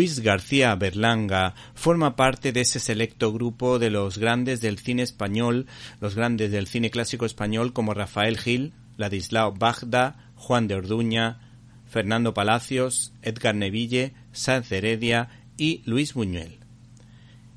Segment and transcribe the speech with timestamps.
[0.00, 5.66] Luis García Berlanga forma parte de ese selecto grupo de los grandes del cine español,
[6.00, 11.40] los grandes del cine clásico español como Rafael Gil, Ladislao Bagda, Juan de Orduña,
[11.86, 15.28] Fernando Palacios, Edgar Neville, Sáenz Heredia
[15.58, 16.60] y Luis Buñuel.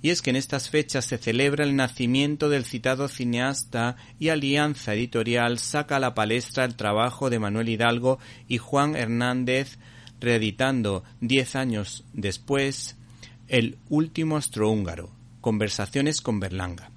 [0.01, 4.95] Y es que en estas fechas se celebra el nacimiento del citado cineasta y Alianza
[4.95, 9.77] Editorial saca a la palestra el trabajo de Manuel Hidalgo y Juan Hernández
[10.23, 12.95] reeditando diez años después
[13.47, 16.89] El último astrohúngaro, Conversaciones con Berlanga,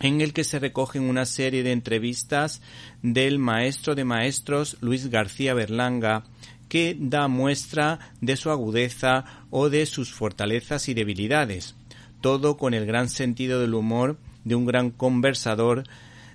[0.00, 2.62] en el que se recogen una serie de entrevistas
[3.02, 6.24] del maestro de maestros Luis García Berlanga,
[6.68, 11.76] que da muestra de su agudeza o de sus fortalezas y debilidades,
[12.22, 15.84] todo con el gran sentido del humor de un gran conversador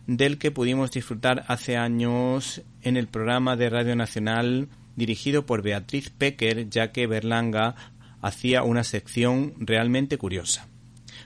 [0.06, 6.09] del que pudimos disfrutar hace años en el programa de Radio Nacional dirigido por Beatriz
[6.09, 7.75] Pecker, ya que Berlanga
[8.22, 10.67] hacía una sección realmente curiosa.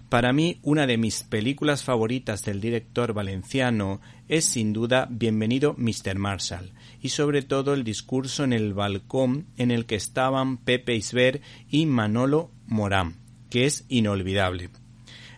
[0.10, 4.00] Para mí, una de mis películas favoritas del director valenciano
[4.30, 6.18] es sin duda Bienvenido Mr.
[6.18, 6.72] Marshall,
[7.02, 11.86] y sobre todo el discurso en el balcón en el que estaban Pepe Isber y
[11.86, 13.18] Manolo Morán,
[13.50, 14.70] que es inolvidable.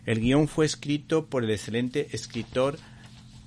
[0.06, 2.78] El guion fue escrito por el excelente escritor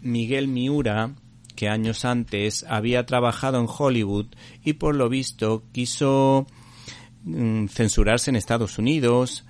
[0.01, 1.15] Miguel Miura,
[1.55, 4.27] que años antes había trabajado en Hollywood
[4.65, 6.47] y por lo visto quiso
[7.25, 9.45] mm, censurarse en Estados Unidos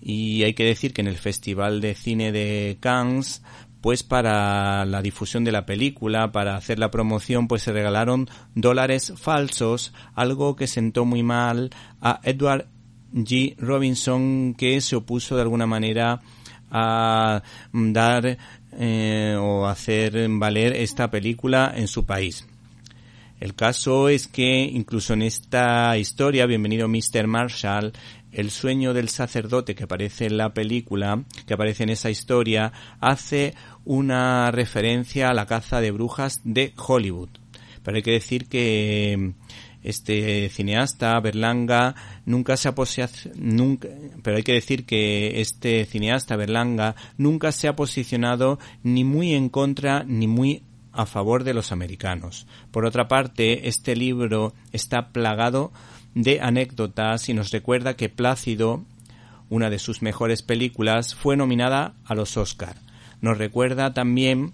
[0.00, 3.42] y hay que decir que en el Festival de Cine de Cannes
[3.84, 9.12] pues para la difusión de la película, para hacer la promoción, pues se regalaron dólares
[9.14, 11.68] falsos, algo que sentó muy mal
[12.00, 12.66] a Edward
[13.12, 13.54] G.
[13.58, 16.22] Robinson, que se opuso de alguna manera
[16.70, 18.38] a dar
[18.78, 22.46] eh, o hacer valer esta película en su país.
[23.40, 27.26] El caso es que incluso en esta historia, bienvenido Mr.
[27.26, 27.92] Marshall,
[28.32, 33.54] el sueño del sacerdote que aparece en la película, que aparece en esa historia, hace
[33.84, 37.30] una referencia a la caza de brujas de Hollywood.
[37.82, 39.34] Pero hay que decir que
[39.84, 42.74] este cineasta Berlanga nunca se ha
[43.36, 43.88] nunca
[44.22, 49.48] pero hay que decir que este cineasta Berlanga nunca se ha posicionado ni muy en
[49.48, 50.62] contra ni muy
[50.94, 52.46] a favor de los americanos.
[52.70, 55.72] Por otra parte, este libro está plagado
[56.14, 58.84] de anécdotas y nos recuerda que Plácido,
[59.50, 62.76] una de sus mejores películas, fue nominada a los Oscar.
[63.20, 64.52] Nos recuerda también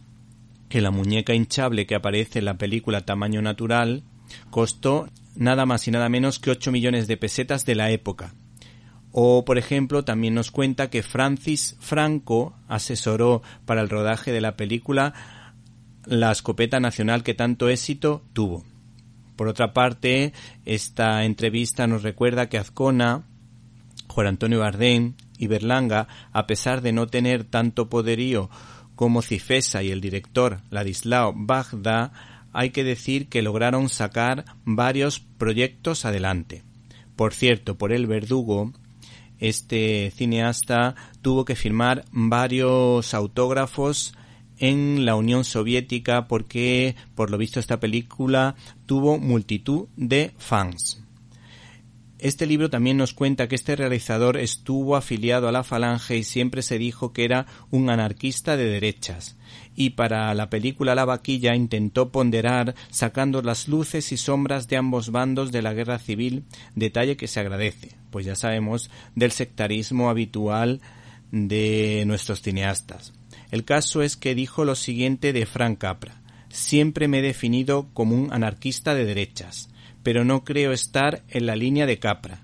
[0.70, 4.02] que la muñeca hinchable que aparece en la película Tamaño Natural
[4.50, 8.34] costó nada más y nada menos que 8 millones de pesetas de la época.
[9.12, 14.56] O, por ejemplo, también nos cuenta que Francis Franco asesoró para el rodaje de la
[14.56, 15.14] película
[16.04, 18.64] la escopeta nacional que tanto éxito tuvo.
[19.36, 20.32] Por otra parte,
[20.64, 23.24] esta entrevista nos recuerda que Azcona,
[24.08, 28.50] Juan Antonio Bardén y Berlanga, a pesar de no tener tanto poderío
[28.94, 32.12] como Cifesa y el director Ladislao Bagda,
[32.52, 36.62] hay que decir que lograron sacar varios proyectos adelante.
[37.16, 38.72] Por cierto, por el verdugo,
[39.38, 44.14] este cineasta tuvo que firmar varios autógrafos
[44.58, 48.54] en la Unión Soviética porque, por lo visto, esta película
[48.86, 51.02] tuvo multitud de fans.
[52.18, 56.60] Este libro también nos cuenta que este realizador estuvo afiliado a la Falange y siempre
[56.60, 59.38] se dijo que era un anarquista de derechas.
[59.76, 65.10] Y para la película La vaquilla intentó ponderar sacando las luces y sombras de ambos
[65.10, 66.44] bandos de la guerra civil,
[66.74, 70.80] detalle que se agradece, pues ya sabemos del sectarismo habitual
[71.30, 73.12] de nuestros cineastas.
[73.50, 76.20] El caso es que dijo lo siguiente de Frank Capra.
[76.48, 79.70] siempre me he definido como un anarquista de derechas,
[80.02, 82.42] pero no creo estar en la línea de Capra.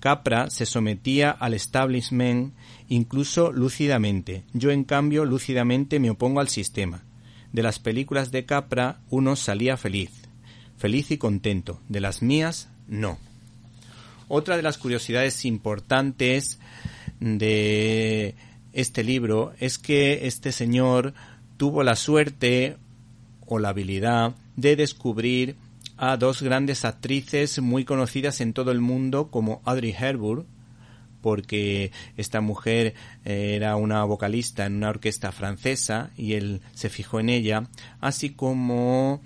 [0.00, 2.54] Capra se sometía al establishment
[2.92, 4.44] incluso lúcidamente.
[4.52, 7.02] Yo, en cambio, lúcidamente me opongo al sistema.
[7.50, 10.10] De las películas de Capra uno salía feliz,
[10.76, 11.80] feliz y contento.
[11.88, 13.18] De las mías, no.
[14.28, 16.58] Otra de las curiosidades importantes
[17.18, 18.34] de
[18.74, 21.14] este libro es que este señor
[21.56, 22.76] tuvo la suerte
[23.46, 25.56] o la habilidad de descubrir
[25.96, 30.46] a dos grandes actrices muy conocidas en todo el mundo como Audrey Hepburn
[31.22, 37.20] porque esta mujer eh, era una vocalista en una orquesta francesa y él se fijó
[37.20, 37.68] en ella,
[38.00, 39.22] así como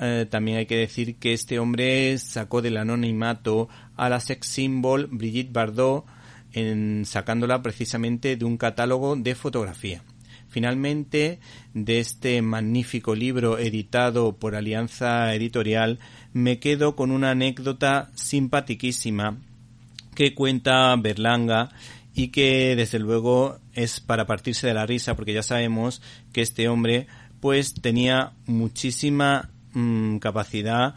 [0.00, 5.08] eh, también hay que decir que este hombre sacó del anonimato a la sex symbol
[5.10, 6.04] Brigitte Bardot
[6.52, 10.02] en, sacándola precisamente de un catálogo de fotografía.
[10.48, 11.40] Finalmente,
[11.74, 15.98] de este magnífico libro editado por Alianza Editorial,
[16.32, 19.36] me quedo con una anécdota simpaticísima
[20.18, 21.68] que cuenta Berlanga
[22.12, 26.68] y que desde luego es para partirse de la risa porque ya sabemos que este
[26.68, 27.06] hombre
[27.38, 30.96] pues tenía muchísima mm, capacidad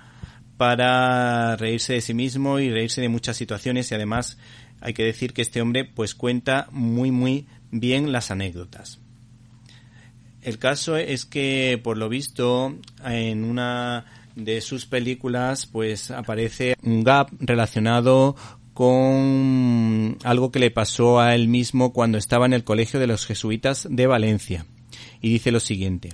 [0.58, 4.40] para reírse de sí mismo y reírse de muchas situaciones y además
[4.80, 8.98] hay que decir que este hombre pues cuenta muy muy bien las anécdotas.
[10.42, 12.76] El caso es que por lo visto
[13.06, 18.36] en una de sus películas pues aparece un gap relacionado
[18.74, 23.26] con algo que le pasó a él mismo cuando estaba en el colegio de los
[23.26, 24.66] jesuitas de Valencia.
[25.22, 26.10] Y dice lo siguiente.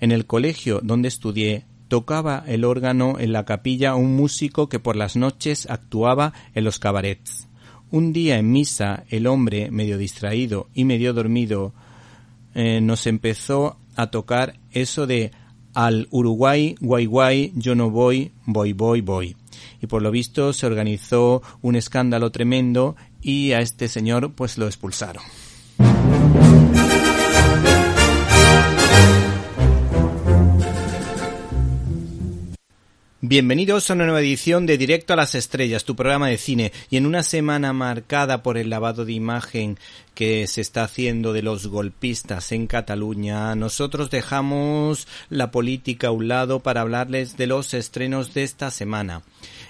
[0.00, 4.96] En el colegio donde estudié tocaba el órgano en la capilla un músico que por
[4.96, 7.48] las noches actuaba en los cabarets.
[7.90, 11.74] Un día en misa el hombre, medio distraído y medio dormido,
[12.54, 15.32] eh, nos empezó a tocar eso de
[15.74, 19.36] al Uruguay, guay guay, yo no voy, voy, voy, voy.
[19.80, 24.66] Y por lo visto se organizó un escándalo tremendo y a este señor pues lo
[24.66, 25.22] expulsaron.
[33.24, 36.96] Bienvenidos a una nueva edición de Directo a las Estrellas, tu programa de cine, y
[36.96, 39.78] en una semana marcada por el lavado de imagen
[40.16, 46.26] que se está haciendo de los golpistas en Cataluña, nosotros dejamos la política a un
[46.26, 49.22] lado para hablarles de los estrenos de esta semana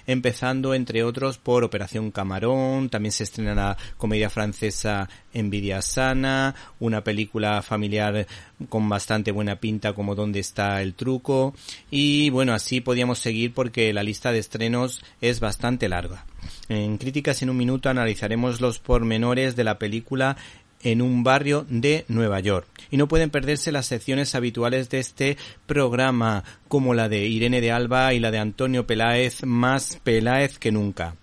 [0.06, 7.02] empezando entre otros por Operación Camarón, también se estrena la comedia francesa Envidia Sana, una
[7.02, 8.26] película familiar
[8.68, 11.54] con bastante buena pinta como Dónde está el truco
[11.90, 16.26] y bueno, así podíamos seguir porque la lista de estrenos es bastante larga.
[16.68, 20.36] En Críticas en un minuto analizaremos los pormenores de la película
[20.82, 22.68] en un barrio de Nueva York.
[22.90, 25.36] Y no pueden perderse las secciones habituales de este
[25.66, 30.72] programa, como la de Irene de Alba y la de Antonio Peláez, más Peláez que
[30.72, 31.16] nunca.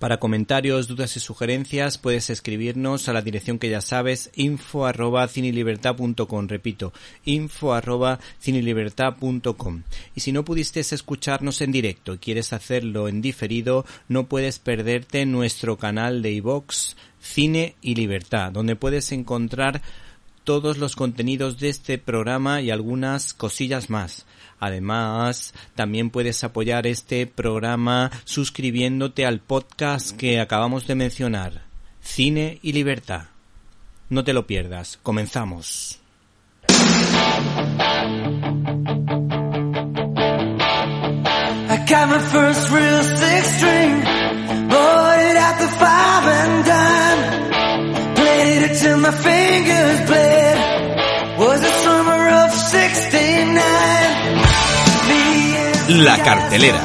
[0.00, 5.28] Para comentarios, dudas y sugerencias puedes escribirnos a la dirección que ya sabes, info arroba
[5.28, 6.48] cinelibertad.com.
[6.48, 6.94] Repito,
[7.26, 9.82] info arroba cinelibertad.com.
[10.14, 15.26] Y si no pudiste escucharnos en directo y quieres hacerlo en diferido, no puedes perderte
[15.26, 19.82] nuestro canal de iVox Cine y Libertad, donde puedes encontrar
[20.44, 24.26] todos los contenidos de este programa y algunas cosillas más.
[24.58, 31.62] Además, también puedes apoyar este programa suscribiéndote al podcast que acabamos de mencionar,
[32.02, 33.26] Cine y Libertad.
[34.08, 34.98] No te lo pierdas.
[35.02, 36.00] Comenzamos.
[55.88, 56.80] La cartelera.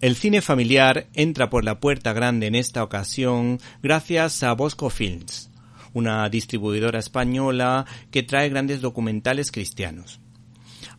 [0.00, 5.50] El cine familiar entra por la puerta grande en esta ocasión gracias a Bosco Films,
[5.94, 10.20] una distribuidora española que trae grandes documentales cristianos.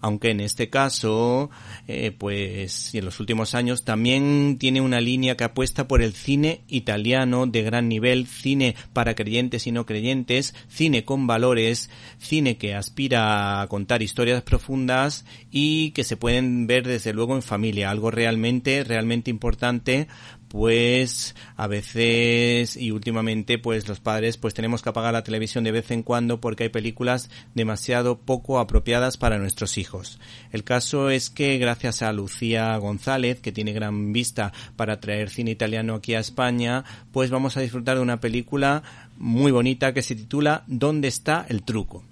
[0.02, 1.50] Aunque en este caso,
[1.88, 6.62] eh, pues en los últimos años también tiene una línea que apuesta por el cine
[6.68, 12.76] italiano de gran nivel, cine para creyentes y no creyentes, cine con valores, cine que
[12.76, 18.12] aspira a contar historias profundas y que se pueden ver desde luego en familia, algo
[18.12, 20.08] realmente, realmente importante
[20.56, 25.74] pues a veces y últimamente pues los padres pues tenemos que apagar la televisión de
[25.74, 30.18] vez en cuando porque hay películas demasiado poco apropiadas para nuestros hijos.
[30.54, 35.52] El caso es que gracias a Lucía González, que tiene gran vista para traer cine
[35.52, 38.82] italiano aquí a España, pues vamos a disfrutar de una película
[39.18, 42.06] muy bonita que se titula ¿Dónde está el truco?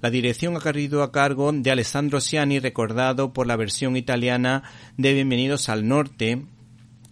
[0.00, 4.62] La dirección ha caído a cargo de Alessandro Siani, recordado por la versión italiana
[4.96, 6.44] de Bienvenidos al Norte,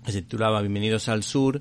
[0.04, 1.60] que se titulaba Bienvenidos al Sur,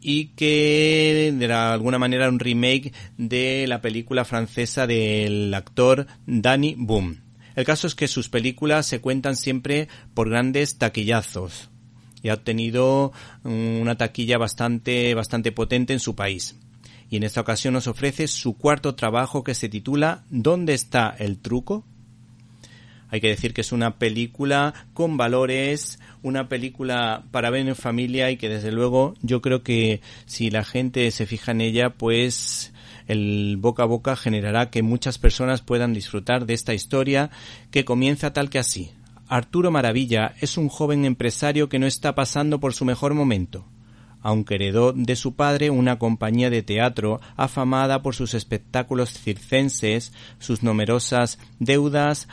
[0.00, 7.20] y que de alguna manera un remake de la película francesa del actor Danny Boom.
[7.54, 11.70] El caso es que sus películas se cuentan siempre por grandes taquillazos
[12.22, 13.12] y ha obtenido
[13.44, 16.56] una taquilla bastante, bastante potente en su país
[17.12, 21.38] y en esta ocasión nos ofrece su cuarto trabajo que se titula ¿Dónde está el
[21.38, 21.84] truco?
[23.12, 28.30] Hay que decir que es una película con valores, una película para ver en familia
[28.30, 32.72] y que desde luego yo creo que si la gente se fija en ella, pues
[33.06, 37.30] el boca a boca generará que muchas personas puedan disfrutar de esta historia
[37.70, 38.92] que comienza tal que así.
[39.28, 43.66] Arturo Maravilla es un joven empresario que no está pasando por su mejor momento
[44.22, 50.62] aunque heredó de su padre una compañía de teatro afamada por sus espectáculos circenses, sus
[50.62, 52.28] numerosas deudas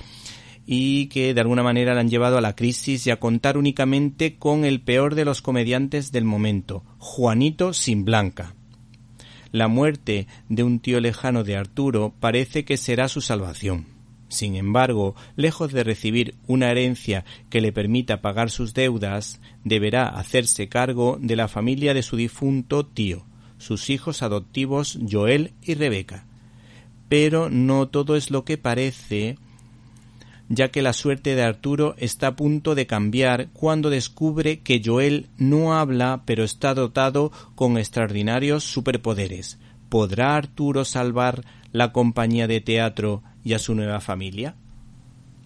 [0.71, 4.35] y que de alguna manera le han llevado a la crisis y a contar únicamente
[4.35, 8.53] con el peor de los comediantes del momento, Juanito sin Blanca.
[9.51, 13.87] La muerte de un tío lejano de Arturo parece que será su salvación.
[14.27, 20.69] Sin embargo, lejos de recibir una herencia que le permita pagar sus deudas, deberá hacerse
[20.69, 23.25] cargo de la familia de su difunto tío,
[23.57, 26.27] sus hijos adoptivos Joel y Rebeca.
[27.09, 29.39] Pero no todo es lo que parece,
[30.49, 35.29] ya que la suerte de Arturo está a punto de cambiar cuando descubre que Joel
[35.37, 39.57] no habla pero está dotado con extraordinarios superpoderes.
[39.89, 44.55] ¿Podrá Arturo salvar la compañía de teatro y a su nueva familia.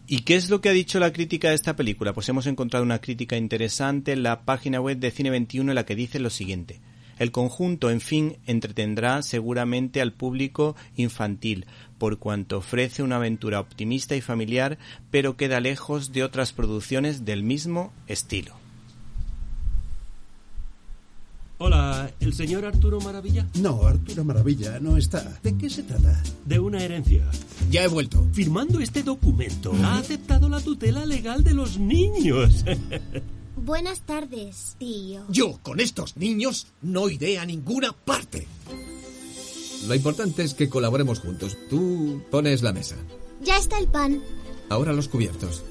[0.07, 2.13] ¿Y qué es lo que ha dicho la crítica de esta película?
[2.13, 5.85] Pues hemos encontrado una crítica interesante en la página web de Cine 21 en la
[5.85, 6.81] que dice lo siguiente.
[7.19, 11.67] El conjunto, en fin, entretendrá seguramente al público infantil,
[12.03, 14.77] por cuanto ofrece una aventura optimista y familiar,
[15.09, 18.53] pero queda lejos de otras producciones del mismo estilo.
[21.59, 23.47] Hola, ¿el señor Arturo Maravilla?
[23.57, 25.39] No, Arturo Maravilla no está.
[25.43, 26.21] ¿De qué se trata?
[26.43, 27.23] De una herencia.
[27.71, 28.27] Ya he vuelto.
[28.33, 32.65] Firmando este documento, ha aceptado la tutela legal de los niños.
[33.55, 35.23] Buenas tardes, tío.
[35.29, 38.45] Yo, con estos niños, no iré a ninguna parte.
[39.87, 41.57] Lo importante es que colaboremos juntos.
[41.69, 42.95] Tú pones la mesa.
[43.41, 44.21] Ya está el pan.
[44.69, 45.63] Ahora los cubiertos.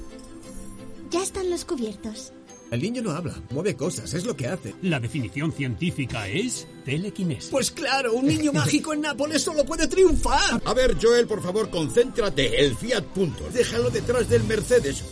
[1.11, 2.31] Ya están los cubiertos.
[2.71, 4.73] El niño no habla, mueve cosas, es lo que hace.
[4.81, 7.51] La definición científica es telequinesis.
[7.51, 10.59] Pues claro, un niño mágico en Nápoles solo puede triunfar.
[10.65, 12.65] A ver, Joel, por favor, concéntrate.
[12.65, 13.47] El Fiat Punto.
[13.53, 15.03] Déjalo detrás del Mercedes.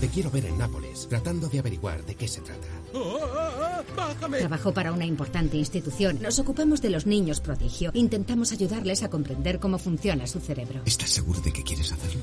[0.00, 2.66] Te quiero ver en Nápoles, tratando de averiguar de qué se trata.
[2.94, 6.18] Oh, oh, oh, Trabajo para una importante institución.
[6.22, 7.90] Nos ocupamos de los niños prodigio.
[7.92, 10.80] Intentamos ayudarles a comprender cómo funciona su cerebro.
[10.86, 12.22] ¿Estás seguro de que quieres hacerlo?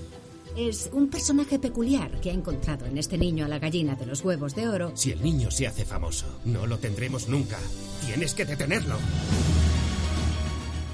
[0.56, 4.26] Es un personaje peculiar que ha encontrado en este niño a la gallina de los
[4.26, 4.92] huevos de oro.
[4.96, 7.60] Si el niño se hace famoso, no lo tendremos nunca.
[8.04, 8.96] Tienes que detenerlo.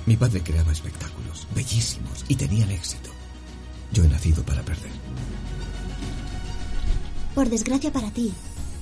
[0.06, 3.10] Mi padre creaba espectáculos bellísimos y tenía el éxito.
[3.94, 4.92] Yo he nacido para perder.
[7.36, 8.34] Por desgracia para ti,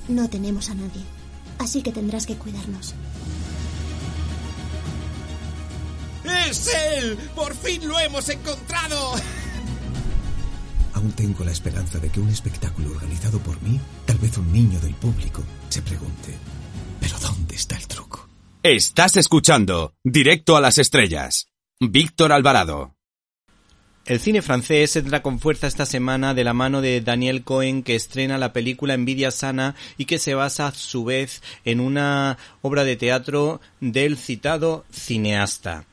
[0.08, 1.02] no tenemos a nadie.
[1.58, 2.94] Así que tendrás que cuidarnos.
[6.24, 6.68] ¡Es
[6.98, 7.16] él!
[7.34, 9.14] ¡Por fin lo hemos encontrado!
[10.94, 14.78] Aún tengo la esperanza de que un espectáculo organizado por mí, tal vez un niño
[14.80, 16.36] del público, se pregunte,
[17.00, 18.28] ¿pero dónde está el truco?
[18.62, 21.46] Estás escuchando Directo a las Estrellas.
[21.80, 22.94] Víctor Alvarado.
[24.04, 27.94] El cine francés entra con fuerza esta semana de la mano de Daniel Cohen que
[27.94, 32.82] estrena la película Envidia Sana y que se basa a su vez en una obra
[32.82, 35.84] de teatro del citado cineasta.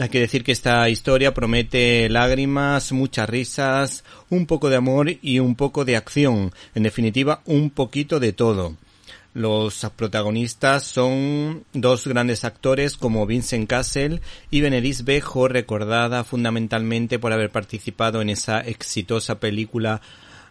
[0.00, 5.38] Hay que decir que esta historia promete lágrimas, muchas risas, un poco de amor y
[5.38, 6.52] un poco de acción.
[6.74, 8.76] En definitiva, un poquito de todo.
[9.34, 14.20] Los protagonistas son dos grandes actores como Vincent Castle
[14.50, 20.02] y Benedict Bejo, recordada fundamentalmente por haber participado en esa exitosa película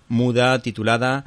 [0.09, 1.25] muda titulada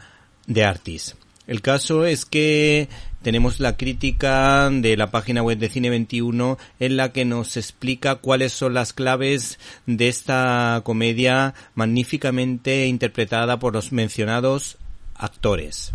[0.52, 1.14] The Artist.
[1.46, 2.88] El caso es que
[3.22, 8.16] tenemos la crítica de la página web de Cine 21 en la que nos explica
[8.16, 14.78] cuáles son las claves de esta comedia magníficamente interpretada por los mencionados
[15.14, 15.92] actores.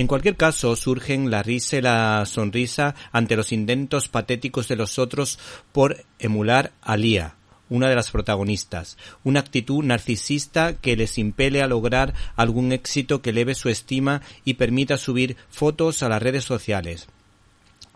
[0.00, 4.98] En cualquier caso, surgen la risa y la sonrisa ante los intentos patéticos de los
[4.98, 5.38] otros
[5.72, 7.34] por emular a Lía,
[7.68, 13.28] una de las protagonistas, una actitud narcisista que les impele a lograr algún éxito que
[13.28, 17.06] eleve su estima y permita subir fotos a las redes sociales.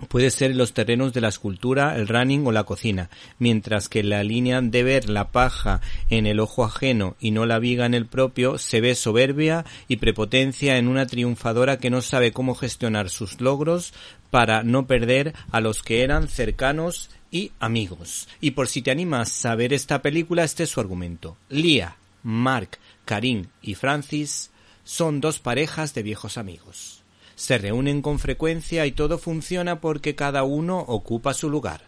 [0.09, 4.25] Puede ser los terrenos de la escultura, el running o la cocina, mientras que la
[4.25, 8.07] línea de ver la paja en el ojo ajeno y no la viga en el
[8.07, 13.41] propio se ve soberbia y prepotencia en una triunfadora que no sabe cómo gestionar sus
[13.41, 13.95] logros
[14.31, 18.29] para no perder a los que eran cercanos y amigos.
[18.41, 21.37] Y por si te animas a ver esta película, este es su argumento.
[21.49, 24.51] Lia, Mark, Karim y Francis
[24.83, 27.04] son dos parejas de viejos amigos.
[27.45, 31.83] Se reúnen con frecuencia y todo funciona porque cada uno ocupa su lugar.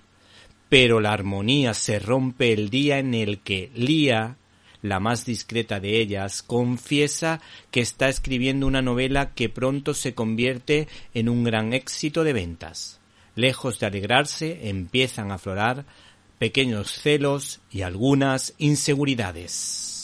[0.69, 4.37] Pero la armonía se rompe el día en el que Lia,
[4.83, 10.89] la más discreta de ellas, confiesa que está escribiendo una novela que pronto se convierte
[11.15, 13.01] en un gran éxito de ventas.
[13.35, 15.87] Lejos de alegrarse, empiezan a aflorar
[16.39, 19.96] pequeños celos y algunas inseguridades.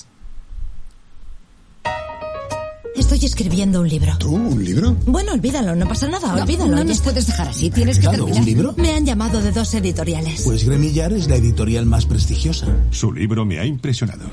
[3.13, 4.17] Estoy escribiendo un libro.
[4.17, 4.35] ¿Tú?
[4.35, 4.97] ¿Un libro?
[5.05, 6.77] Bueno, olvídalo, no pasa nada, No, olvídalo.
[6.77, 8.39] no nos puedes dejar así, tienes que terminar.
[8.41, 8.75] ¿un libro?
[8.79, 10.41] Me han llamado de dos editoriales.
[10.45, 12.67] Pues Gremillar es la editorial más prestigiosa.
[12.91, 14.25] Su libro me ha impresionado.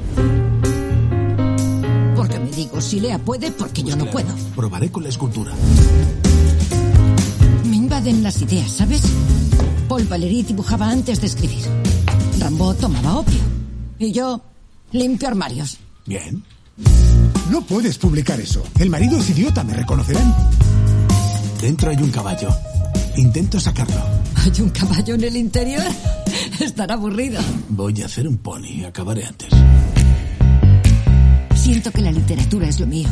[2.16, 4.30] Porque me digo, si Lea puede, porque yo no puedo.
[4.56, 5.52] Probaré con la escultura.
[7.66, 9.02] Me invaden las ideas, ¿sabes?
[9.90, 11.66] Paul Valéry dibujaba antes de escribir.
[12.40, 13.40] Rambo tomaba opio.
[14.00, 14.42] Y yo
[14.94, 15.80] limpio armarios.
[16.06, 16.42] Bien.
[17.50, 18.64] No puedes publicar eso.
[18.80, 20.34] El marido es idiota, me reconocerán.
[21.60, 22.50] Dentro hay un caballo.
[23.18, 24.02] Intento sacarlo.
[24.36, 25.84] ¿Hay un caballo en el interior?
[26.60, 27.42] Estará aburrido.
[27.70, 28.86] Voy a hacer un pony.
[28.88, 29.50] Acabaré antes.
[31.56, 33.10] Siento que la literatura es lo mío.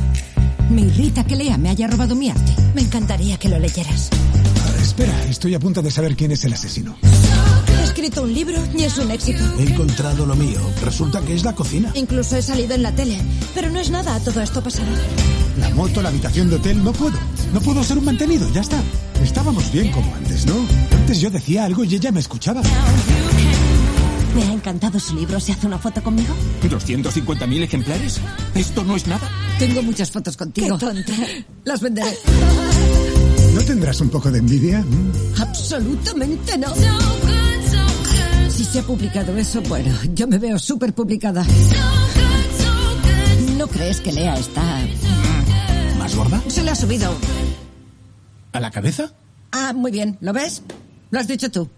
[0.70, 2.53] Me irrita que Lea me haya robado mi arte.
[2.75, 4.10] Me encantaría que lo leyeras.
[4.13, 6.96] Ah, espera, estoy a punto de saber quién es el asesino.
[7.97, 9.43] He escrito un libro y es un éxito.
[9.57, 10.59] He encontrado lo mío.
[10.83, 11.91] Resulta que es la cocina.
[11.95, 13.17] Incluso he salido en la tele.
[13.55, 14.91] Pero no es nada, todo esto pasará.
[15.57, 17.17] La moto, la habitación de hotel, no puedo.
[17.51, 18.79] No puedo ser un mantenido, ya está.
[19.23, 20.53] Estábamos bien como antes, ¿no?
[20.91, 22.62] Antes yo decía algo y ella me escuchaba.
[24.36, 25.39] Me ha encantado su libro.
[25.39, 26.36] ¿Se hace una foto conmigo?
[26.62, 28.21] ¿250.000 ejemplares?
[28.53, 29.27] Esto no es nada.
[29.57, 30.77] Tengo muchas fotos contigo.
[30.77, 31.13] Qué tonta.
[31.65, 32.15] Las venderé.
[33.55, 34.86] ¿No tendrás un poco de envidia?
[35.39, 36.67] Absolutamente no.
[38.58, 41.46] Si se ha publicado eso, bueno, yo me veo súper publicada.
[43.56, 44.80] ¿No crees que Lea está...
[46.00, 46.41] ¿Más gorda?
[46.48, 47.13] Se le ha subido.
[48.54, 49.13] ¿A la cabeza?
[49.52, 50.17] Ah, muy bien.
[50.22, 50.63] ¿Lo ves?
[51.12, 51.70] Lo has dicho tú.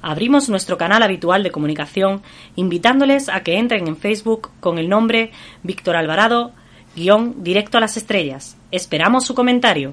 [0.00, 2.22] Abrimos nuestro canal habitual de comunicación
[2.56, 6.52] invitándoles a que entren en Facebook con el nombre Víctor Alvarado,
[6.96, 8.56] guion directo a las estrellas.
[8.70, 9.92] Esperamos su comentario.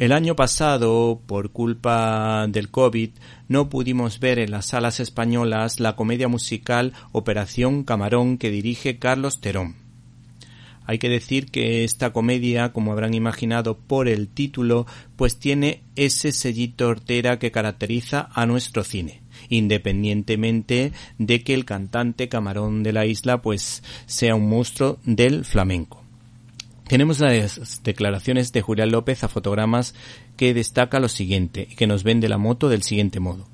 [0.00, 3.10] El año pasado, por culpa del COVID,
[3.48, 9.42] no pudimos ver en las salas españolas la comedia musical Operación Camarón que dirige Carlos
[9.42, 9.76] Terón.
[10.86, 14.86] Hay que decir que esta comedia, como habrán imaginado por el título,
[15.16, 22.30] pues tiene ese sellito hortera que caracteriza a nuestro cine, independientemente de que el cantante
[22.30, 25.99] camarón de la isla pues sea un monstruo del flamenco.
[26.90, 29.94] Tenemos las declaraciones de Julián López a fotogramas
[30.36, 33.46] que destaca lo siguiente y que nos vende la moto del siguiente modo.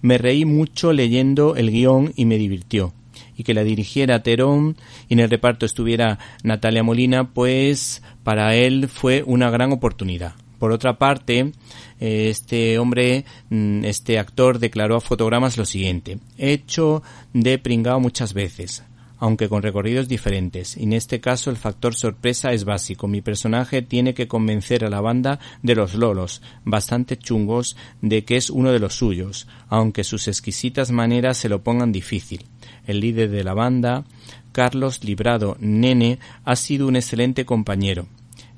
[0.00, 2.92] Me reí mucho leyendo el guion y me divirtió.
[3.36, 4.76] Y que la dirigiera Terón
[5.08, 10.34] y en el reparto estuviera Natalia Molina, pues para él fue una gran oportunidad.
[10.60, 11.50] Por otra parte,
[11.98, 16.20] este hombre, mm, este actor declaró a fotogramas lo siguiente.
[16.38, 17.02] He hecho
[17.32, 18.84] de pringao muchas veces
[19.18, 20.76] aunque con recorridos diferentes.
[20.76, 23.08] En este caso el factor sorpresa es básico.
[23.08, 28.36] Mi personaje tiene que convencer a la banda de los lolos, bastante chungos, de que
[28.36, 32.46] es uno de los suyos, aunque sus exquisitas maneras se lo pongan difícil.
[32.86, 34.04] El líder de la banda,
[34.52, 38.06] Carlos Librado Nene, ha sido un excelente compañero.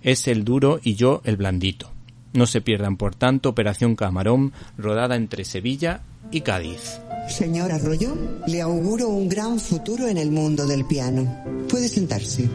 [0.02, 1.90] Es el duro y yo el blandito.
[2.32, 7.00] No se pierdan, por tanto, Operación Camarón, rodada entre Sevilla y Cádiz.
[7.28, 11.44] Señor Arroyo, le auguro un gran futuro en el mundo del piano.
[11.68, 12.48] Puede sentarse.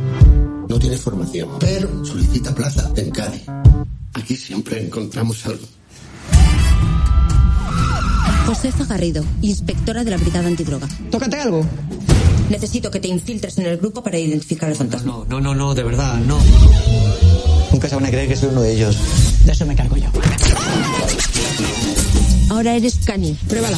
[0.67, 3.43] No tiene formación, pero solicita plaza en Cádiz.
[4.13, 5.65] Aquí siempre encontramos algo.
[8.45, 10.87] Josefa Garrido, inspectora de la Brigada Antidroga.
[11.09, 11.65] Tócate algo.
[12.49, 15.11] Necesito que te infiltres en el grupo para identificar al fantasma.
[15.11, 16.37] No, no, no, no, de verdad, no.
[17.71, 18.97] Nunca se van a creer que soy uno de ellos.
[19.45, 20.09] De eso me cargo yo.
[22.49, 23.37] Ahora eres Cani.
[23.47, 23.77] Pruébala.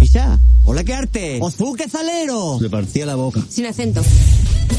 [0.00, 1.40] Isa, hola, qué arte.
[1.76, 2.58] Qué zalero.
[2.60, 3.40] Le partía la boca.
[3.48, 4.02] Sin acento.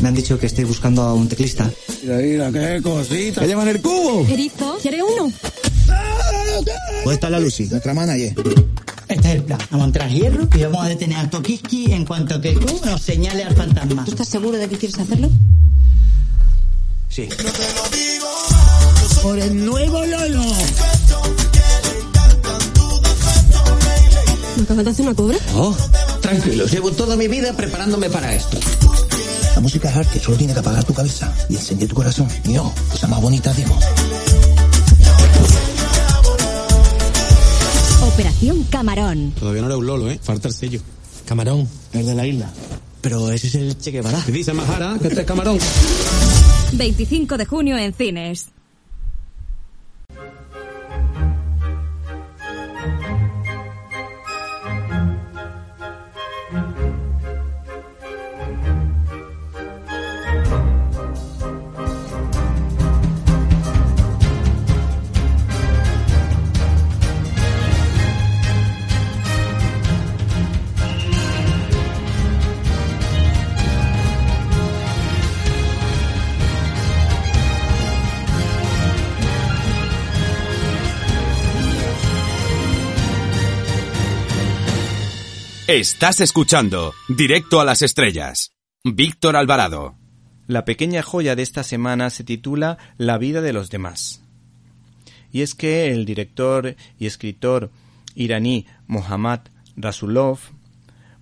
[0.01, 1.69] Me han dicho que estoy buscando a un teclista.
[2.03, 3.41] Mira, mira, qué cosita.
[3.41, 4.25] ¿Qué llaman el cubo?
[4.27, 5.31] Erizo, ¿quiere uno?
[7.03, 8.33] ¿Dónde está la Lucy, nuestra manager?
[9.07, 9.59] Este es el plan.
[9.69, 13.01] Vamos a entrar hierro y vamos a detener a Tokiski en cuanto que Q nos
[13.01, 14.05] señale al fantasma.
[14.05, 15.29] ¿Tú estás seguro de que quieres hacerlo?
[17.09, 17.27] Sí.
[19.21, 20.43] Por el nuevo Lolo.
[24.61, 25.37] ¿Me acabas de hacer una cobra?
[25.55, 25.75] Oh,
[26.21, 26.67] tranquilo.
[26.67, 28.59] Llevo toda mi vida preparándome para esto.
[29.55, 32.27] La música es arte, solo tiene que apagar tu cabeza y encender tu corazón.
[32.43, 33.75] Y yo, cosa más bonita, digo.
[38.13, 39.31] Operación Camarón.
[39.31, 40.19] Todavía no era un lolo, ¿eh?
[40.21, 40.79] Falta el sello.
[41.25, 41.67] Camarón.
[41.93, 42.51] El de la isla.
[43.01, 44.21] Pero ese es el Che Guevara.
[44.23, 44.95] ¿Qué dice Majara?
[45.01, 45.57] Que este es camarón.
[46.73, 48.45] 25 de junio en cines.
[85.73, 88.51] Estás escuchando Directo a las Estrellas.
[88.83, 89.95] Víctor Alvarado.
[90.45, 94.21] La pequeña joya de esta semana se titula La vida de los demás.
[95.31, 97.71] Y es que el director y escritor
[98.15, 99.43] iraní Mohammad
[99.77, 100.39] Rasulov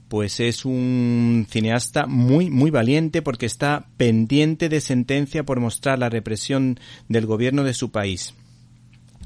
[0.07, 6.09] pues es un cineasta muy muy valiente porque está pendiente de sentencia por mostrar la
[6.09, 8.33] represión del gobierno de su país.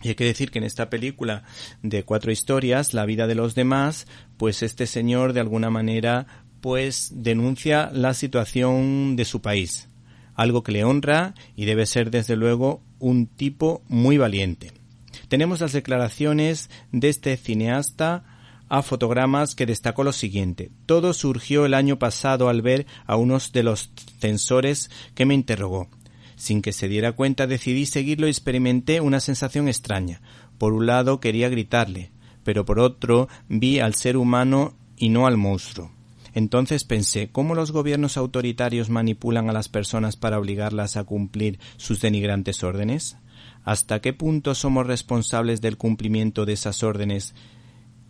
[0.03, 1.43] Y hay que decir que en esta película
[1.81, 4.05] de cuatro historias, La vida de los demás,
[4.37, 6.27] pues este señor de alguna manera
[6.61, 9.89] pues denuncia la situación de su país.
[10.33, 14.71] Algo que le honra y debe ser desde luego un tipo muy valiente.
[15.27, 18.23] Tenemos las declaraciones de este cineasta
[18.69, 20.71] a fotogramas que destacó lo siguiente.
[20.85, 25.89] Todo surgió el año pasado al ver a unos de los censores que me interrogó.
[26.35, 30.21] Sin que se diera cuenta decidí seguirlo y experimenté una sensación extraña.
[30.57, 32.11] Por un lado quería gritarle,
[32.43, 35.91] pero por otro vi al ser humano y no al monstruo.
[36.33, 42.01] Entonces pensé, ¿cómo los gobiernos autoritarios manipulan a las personas para obligarlas a cumplir sus
[42.01, 43.17] denigrantes órdenes?
[43.63, 47.35] ¿Hasta qué punto somos responsables del cumplimiento de esas órdenes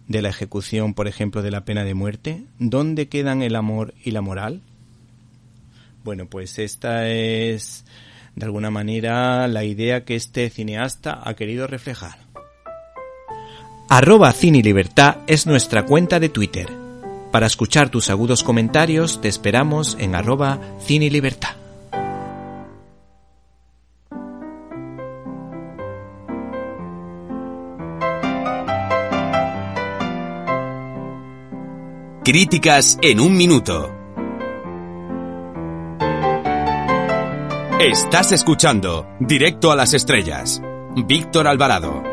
[0.07, 2.45] de la ejecución, por ejemplo, de la pena de muerte?
[2.59, 4.61] ¿Dónde quedan el amor y la moral?
[6.03, 7.85] Bueno, pues esta es
[8.35, 12.17] de alguna manera la idea que este cineasta ha querido reflejar.
[13.89, 16.67] Arroba Cine Libertad es nuestra cuenta de Twitter.
[17.31, 21.55] Para escuchar tus agudos comentarios te esperamos en arroba Cine Libertad.
[32.23, 34.02] Críticas en un minuto.
[37.79, 40.61] Estás escuchando Directo a las Estrellas.
[40.95, 42.03] Víctor Alvarado.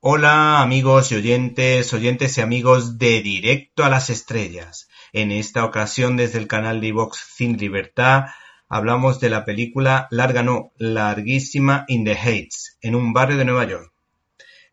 [0.00, 4.86] Hola amigos y oyentes, oyentes y amigos de Directo a las Estrellas.
[5.14, 8.26] En esta ocasión desde el canal de iVox Sin Libertad
[8.72, 13.66] hablamos de la película Larga no, larguísima In the Heights, en un barrio de Nueva
[13.66, 13.92] York.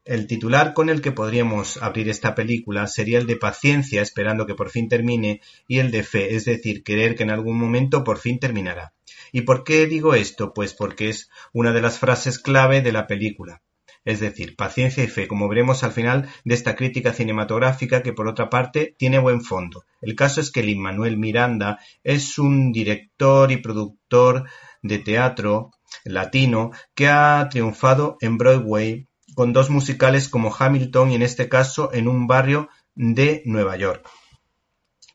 [0.06, 4.56] El titular con el que podríamos abrir esta película sería el de paciencia esperando que
[4.56, 8.20] por fin termine y el de fe, es decir, querer que en algún momento por
[8.20, 8.94] fin terminará.
[9.34, 10.54] ¿Y por qué digo esto?
[10.54, 13.62] Pues porque es una de las frases clave de la película
[14.06, 18.28] es decir, paciencia y fe, como veremos al final de esta crítica cinematográfica que por
[18.28, 19.84] otra parte tiene buen fondo.
[20.02, 24.50] El caso es que Lin Manuel Miranda es un director y productor
[24.82, 25.72] de teatro
[26.04, 31.94] latino que ha triunfado en Broadway con dos musicales como Hamilton y en este caso
[31.94, 34.10] en un barrio de Nueva York,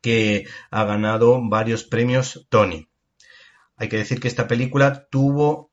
[0.00, 2.88] que ha ganado varios premios Tony.
[3.76, 5.72] Hay que decir que esta película tuvo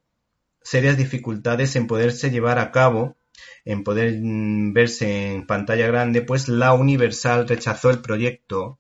[0.64, 3.18] serias dificultades en poderse llevar a cabo,
[3.66, 8.80] en poder mm, verse en pantalla grande, pues la Universal rechazó el proyecto,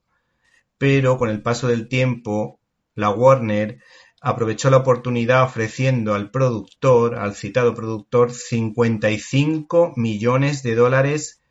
[0.78, 2.60] pero con el paso del tiempo,
[2.96, 3.80] la Warner
[4.22, 11.41] aprovechó la oportunidad ofreciendo al productor, al citado productor, 55 millones de dólares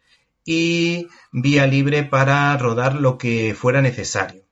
[0.45, 4.45] y vía libre para rodar lo que fuera necesario.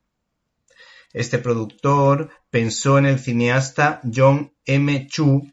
[1.12, 5.06] Este productor pensó en el cineasta John M.
[5.06, 5.50] Chu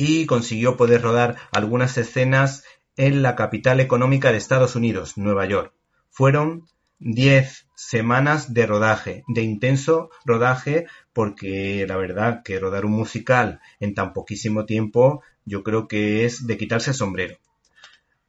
[0.00, 2.62] y consiguió poder rodar algunas escenas
[2.96, 5.74] en la capital económica de Estados Unidos, Nueva York.
[6.08, 6.66] Fueron
[7.00, 13.94] 10 semanas de rodaje, de intenso rodaje, porque la verdad que rodar un musical en
[13.94, 17.36] tan poquísimo tiempo yo creo que es de quitarse el sombrero.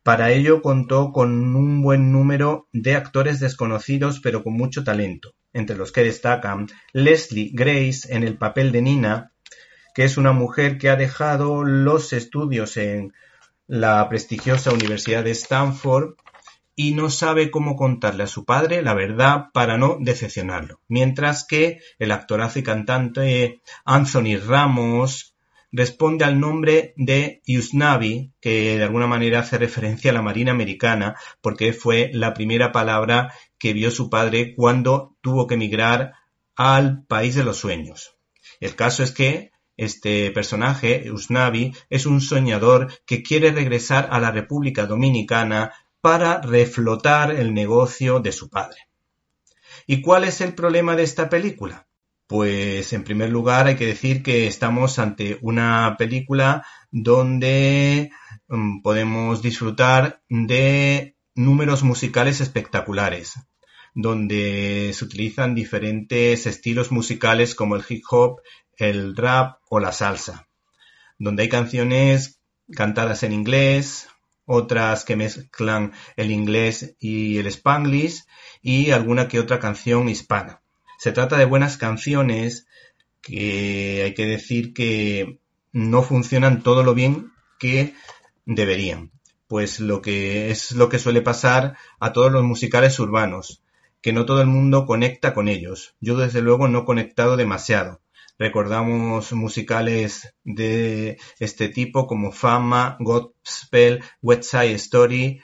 [0.02, 5.78] Para ello contó con un buen número de actores desconocidos pero con mucho talento, entre
[5.78, 9.34] los que destacan Leslie Grace en el papel de Nina,
[10.00, 13.12] que es una mujer que ha dejado los estudios en
[13.68, 16.14] la prestigiosa Universidad de Stanford
[16.74, 20.80] y no sabe cómo contarle a su padre la verdad para no decepcionarlo.
[20.88, 25.36] Mientras que el actorazo y cantante Anthony Ramos
[25.70, 31.18] responde al nombre de Usnavi, que de alguna manera hace referencia a la Marina Americana,
[31.42, 36.14] porque fue la primera palabra que vio su padre cuando tuvo que emigrar
[36.56, 38.16] al país de los sueños.
[38.62, 44.32] El caso es que este personaje, Usnavi, es un soñador que quiere regresar a la
[44.32, 48.90] República Dominicana para reflotar el negocio de su padre.
[49.88, 51.88] ¿Y cuál es el problema de esta película?
[52.28, 58.12] Pues en primer lugar hay que decir que estamos ante una película donde
[58.48, 63.34] mm, podemos disfrutar de números musicales espectaculares,
[63.96, 68.42] donde se utilizan diferentes estilos musicales como el hip hop,
[68.80, 70.48] el rap o la salsa,
[71.18, 72.40] donde hay canciones
[72.72, 74.08] cantadas en inglés,
[74.46, 78.24] otras que mezclan el inglés y el spanglish
[78.64, 80.62] y alguna que otra canción hispana.
[80.98, 82.66] Se trata de buenas canciones
[83.22, 85.40] que hay que decir que
[85.72, 87.94] no funcionan todo lo bien que
[88.46, 89.12] deberían.
[89.48, 93.62] Pues lo que es lo que suele pasar a todos los musicales urbanos,
[94.02, 95.96] que no todo el mundo conecta con ellos.
[96.00, 98.02] Yo desde luego no he conectado demasiado.
[98.40, 105.42] Recordamos musicales de este tipo como Fama, Godspell, West Side Story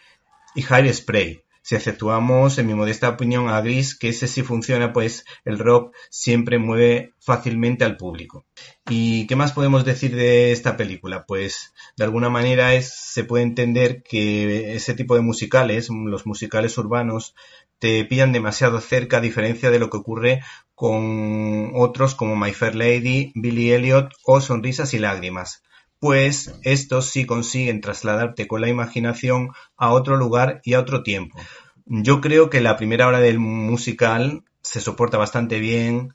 [0.55, 1.41] y High Spray.
[1.62, 5.95] Si efectuamos, en mi modesta opinión, a Gris, que ese sí funciona, pues el rock
[6.12, 8.45] siempre mueve fácilmente al público.
[8.88, 11.25] ¿Y qué más podemos decir de esta película?
[11.25, 16.77] Pues de alguna manera es, se puede entender que ese tipo de musicales, los musicales
[16.77, 17.34] urbanos,
[17.79, 20.41] te pillan demasiado cerca a diferencia de lo que ocurre
[20.73, 25.63] con otros como My Fair Lady, Billy Elliot o Sonrisas y Lágrimas,
[25.99, 31.39] pues estos sí consiguen trasladarte con la imaginación a otro lugar y a otro tiempo.
[31.85, 36.13] Yo creo que la primera hora del musical se soporta bastante bien,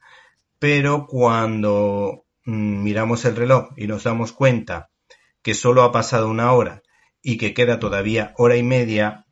[0.58, 4.90] pero cuando mm, miramos el reloj y nos damos cuenta
[5.42, 6.82] que solo ha pasado una hora
[7.22, 9.26] y que queda todavía hora y media,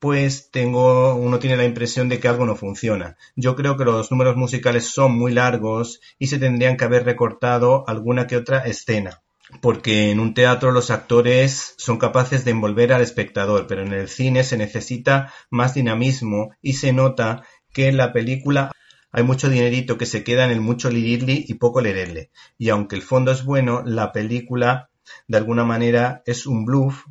[0.00, 3.16] pues tengo, uno tiene la impresión de que algo no funciona.
[3.36, 7.84] Yo creo que los números musicales son muy largos y se tendrían que haber recortado
[7.86, 9.22] alguna que otra escena.
[9.60, 14.08] Porque en un teatro los actores son capaces de envolver al espectador, pero en el
[14.08, 18.72] cine se necesita más dinamismo y se nota que en la película
[19.12, 22.30] hay mucho dinerito que se queda en el mucho lirirli y poco lererle.
[22.56, 24.88] Y aunque el fondo es bueno, la película
[25.28, 27.04] de alguna manera es un bluff,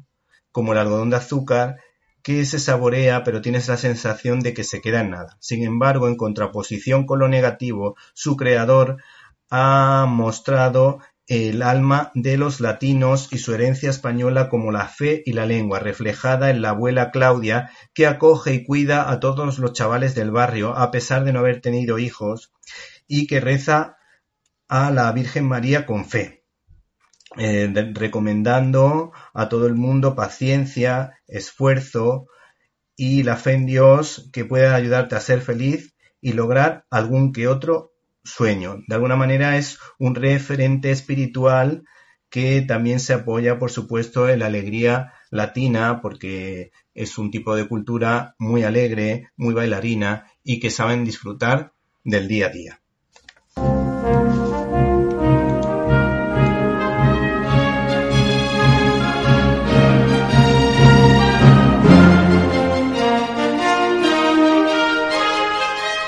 [0.52, 1.78] como el algodón de azúcar,
[2.24, 5.38] que se saborea pero tienes la sensación de que se queda en nada.
[5.40, 8.98] Sin embargo, en contraposición con lo negativo, su creador
[9.50, 15.34] ha mostrado el alma de los latinos y su herencia española como la fe y
[15.34, 20.16] la lengua, reflejada en la abuela Claudia, que acoge y cuida a todos los chavales
[20.16, 22.52] del barrio, a pesar de no haber tenido hijos,
[23.08, 23.98] y que reza
[24.68, 26.39] a la Virgen María con fe.
[27.38, 32.26] Eh, recomendando a todo el mundo paciencia, esfuerzo
[32.96, 37.48] y la fe en Dios que pueda ayudarte a ser feliz y lograr algún que
[37.48, 38.84] otro sueño.
[38.88, 41.84] De alguna manera es un referente espiritual
[42.30, 47.68] que también se apoya, por supuesto, en la alegría latina, porque es un tipo de
[47.68, 52.79] cultura muy alegre, muy bailarina y que saben disfrutar del día a día.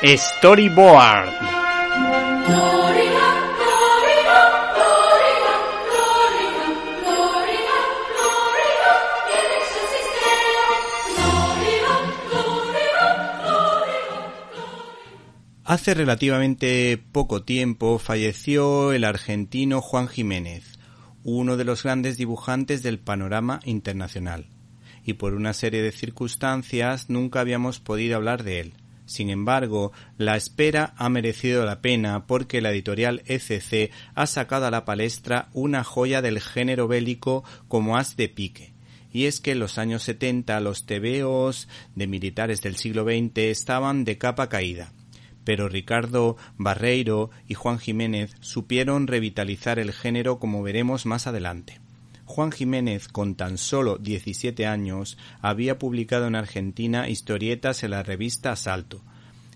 [0.04, 1.30] Storyboard.
[15.64, 20.80] Hace relativamente poco tiempo falleció el argentino Juan Jiménez,
[21.24, 24.48] uno de los grandes dibujantes del panorama internacional,
[25.06, 28.81] y por una serie de circunstancias nunca habíamos podido hablar de él.
[29.12, 34.72] Sin embargo, la espera ha merecido la pena porque la editorial ECC ha sacado a
[34.72, 38.74] la palestra una joya del género bélico como as de pique.
[39.12, 44.06] Y es que en los años 70 los tebeos de militares del siglo XX estaban
[44.06, 44.94] de capa caída
[45.44, 51.82] pero Ricardo Barreiro y Juan Jiménez supieron revitalizar el género como veremos más adelante.
[52.32, 58.54] Juan Jiménez, con tan solo 17 años, había publicado en Argentina historietas en la revista
[58.54, 59.04] Asalto,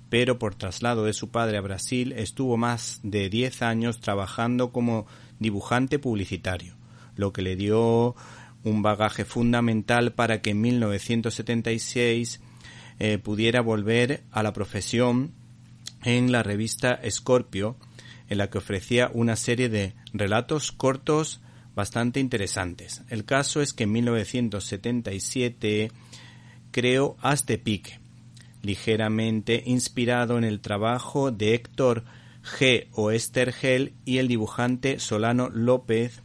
[0.09, 5.07] pero por traslado de su padre a Brasil estuvo más de 10 años trabajando como
[5.39, 6.75] dibujante publicitario,
[7.15, 8.13] lo que le dio
[8.65, 12.41] un bagaje fundamental para que en 1976
[12.99, 15.31] eh, pudiera volver a la profesión
[16.03, 17.77] en la revista Scorpio,
[18.27, 21.39] en la que ofrecía una serie de relatos cortos
[21.75, 23.03] bastante interesantes.
[23.09, 25.91] El caso es que en 1977
[26.71, 27.99] creó de Pique,
[28.63, 32.05] ligeramente inspirado en el trabajo de Héctor
[32.43, 32.87] G.
[32.93, 36.21] Oestergel y el dibujante Solano López,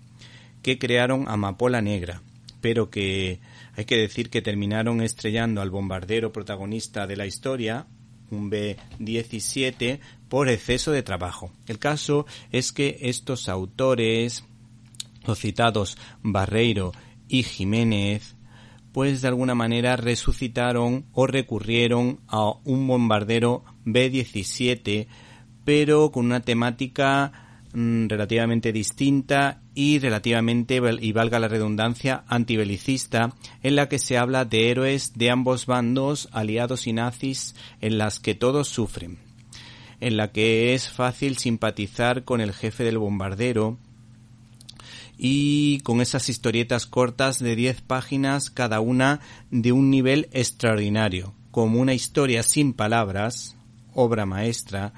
[0.62, 2.22] que crearon Amapola Negra,
[2.60, 3.40] pero que
[3.76, 7.86] hay que decir que terminaron estrellando al bombardero protagonista de la historia,
[8.30, 11.52] un B17 por exceso de trabajo.
[11.66, 14.44] El caso es que estos autores,
[15.26, 16.92] los citados Barreiro
[17.28, 18.36] y Jiménez,
[18.92, 25.06] pues de alguna manera resucitaron o recurrieron a un bombardero B-17,
[25.64, 33.76] pero con una temática Mm, relativamente distinta y relativamente, y valga la redundancia, antibelicista, en
[33.76, 38.34] la que se habla de héroes de ambos bandos, aliados y nazis, en las que
[38.34, 39.18] todos sufren,
[40.00, 43.78] en la que es fácil simpatizar con el jefe del bombardero,
[45.22, 51.78] y con esas historietas cortas de 10 páginas cada una de un nivel extraordinario, como
[51.78, 53.54] una historia sin palabras,
[53.92, 54.94] obra maestra,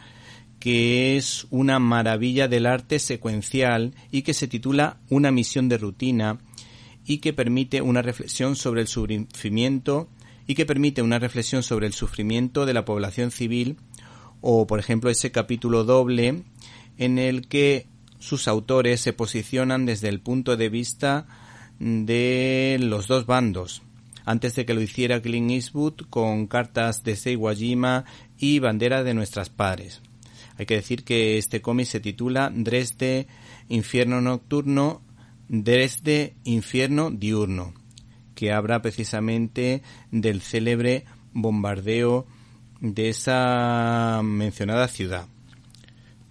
[0.61, 6.39] que es una maravilla del arte secuencial y que se titula Una misión de rutina
[7.05, 10.09] y que permite una reflexión sobre el sufrimiento
[10.47, 13.77] y que permite una reflexión sobre el sufrimiento de la población civil
[14.41, 16.45] o por ejemplo ese capítulo doble
[16.97, 17.89] en el que
[18.23, 21.27] sus autores se posicionan desde el punto de vista
[21.81, 23.83] de los dos bandos
[24.25, 28.05] antes de que lo hiciera Clint Eastwood con cartas de Seiwajima
[28.39, 30.01] y bandera de nuestras padres.
[30.57, 33.27] Hay que decir que este cómic se titula Dresde
[33.69, 35.03] Infierno Nocturno,
[35.49, 37.75] Dresde Infierno Diurno,
[38.37, 39.83] que habla precisamente
[40.13, 42.29] del célebre bombardeo
[42.81, 45.27] de esa mencionada ciudad.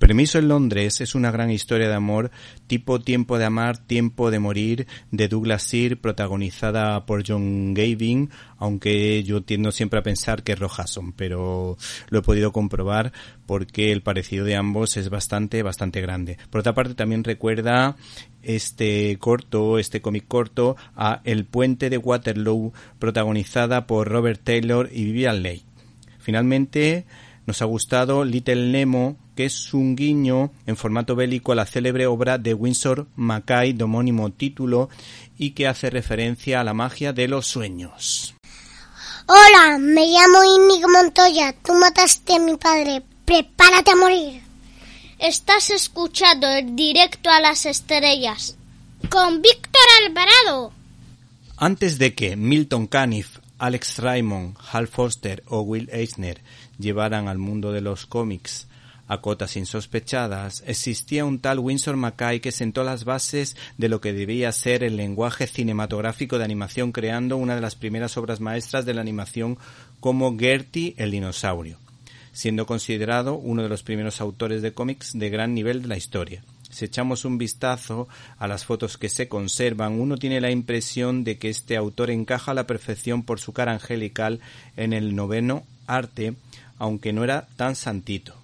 [0.02, 2.32] Permiso en Londres es una gran historia de amor
[2.66, 9.24] tipo Tiempo de amar, Tiempo de morir de Douglas Sear protagonizada por John Gavin, aunque
[9.24, 11.78] yo tiendo siempre a pensar que es Rojason, pero
[12.10, 13.14] lo he podido comprobar
[13.46, 16.40] porque el parecido de ambos es bastante, bastante grande.
[16.50, 17.96] Por otra parte también recuerda
[18.42, 25.06] este corto, este cómic corto a El puente de Waterloo protagonizada por Robert Taylor y
[25.06, 25.62] Vivian Leigh.
[26.18, 27.06] Finalmente
[27.46, 32.06] nos ha gustado Little Nemo que es un guiño en formato bélico a la célebre
[32.06, 34.88] obra de Winsor Mackay de homónimo título
[35.36, 38.36] y que hace referencia a la magia de los sueños.
[39.26, 41.56] Hola, me llamo Inigo Montoya.
[41.66, 43.02] Tú mataste a mi padre.
[43.26, 44.44] Prepárate a morir.
[45.18, 48.58] Estás escuchando el directo a las estrellas
[49.10, 50.72] con Víctor Alvarado.
[51.58, 56.44] Antes de que Milton Caniff, Alex Raymond, Hal Foster o Will Eisner
[56.78, 58.68] llevaran al mundo de los cómics
[59.12, 64.14] a cotas insospechadas, existía un tal Winsor Mackay que sentó las bases de lo que
[64.14, 68.94] debía ser el lenguaje cinematográfico de animación creando una de las primeras obras maestras de
[68.94, 69.58] la animación
[70.00, 71.78] como Gertie el dinosaurio,
[72.32, 76.42] siendo considerado uno de los primeros autores de cómics de gran nivel de la historia.
[76.70, 78.08] Si echamos un vistazo
[78.38, 82.52] a las fotos que se conservan, uno tiene la impresión de que este autor encaja
[82.52, 84.40] a la perfección por su cara angelical
[84.78, 86.36] en el noveno arte,
[86.78, 88.41] aunque no era tan santito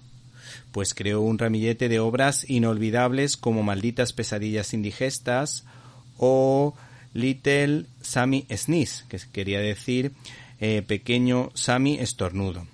[0.72, 5.64] pues creó un ramillete de obras inolvidables como Malditas pesadillas indigestas
[6.16, 6.74] o
[7.14, 10.12] Little Sammy Sneeze, que quería decir
[10.60, 12.66] eh, pequeño Sammy estornudo.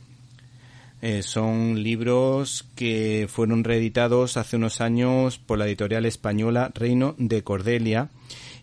[1.03, 7.45] Eh, son libros que fueron reeditados hace unos años por la editorial española Reino de
[7.45, 8.09] Cordelia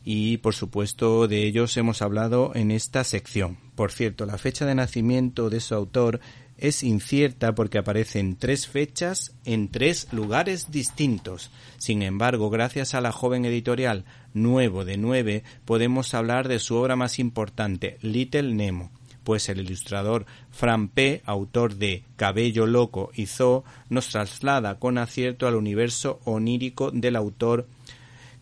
[0.04, 3.58] y por supuesto de ellos hemos hablado en esta sección.
[3.76, 6.20] Por cierto, la fecha de nacimiento de su autor
[6.62, 11.52] es incierta porque aparecen tres fechas en tres lugares distintos.
[11.78, 16.96] Sin embargo, gracias a la joven editorial Nuevo de Nueve, podemos hablar de su obra
[16.96, 18.92] más importante, Little Nemo
[19.24, 25.48] pues el ilustrador Fran P., autor de Cabello Loco y Zoo, nos traslada con acierto
[25.48, 27.68] al universo onírico del autor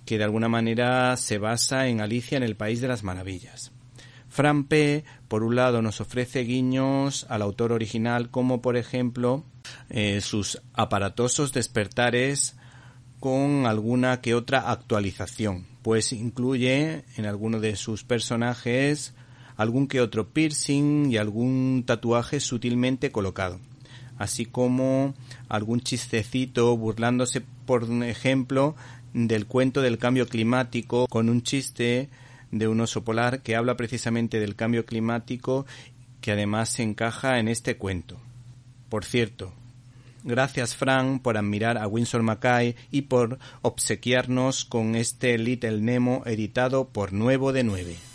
[0.06, 3.74] que de alguna manera se basa en Alicia en el País de las Maravillas.
[4.30, 9.44] Fran P., por un lado, nos ofrece guiños al autor original, como por ejemplo
[9.90, 12.56] eh, sus aparatosos despertares
[13.20, 19.14] con alguna que otra actualización, pues incluye en alguno de sus personajes
[19.58, 23.60] algún que otro piercing y algún tatuaje sutilmente colocado,
[24.18, 25.16] así como
[25.50, 28.76] algún chistecito burlándose, por ejemplo,
[29.14, 32.10] del cuento del cambio climático con un chiste
[32.52, 35.66] de un oso polar que habla precisamente del cambio climático
[36.22, 38.18] que además se encaja en este cuento.
[38.90, 39.54] Por cierto,
[40.24, 46.90] gracias Frank por admirar a Winsor Mackay y por obsequiarnos con este Little Nemo editado
[46.90, 48.09] por Nuevo de Nueve.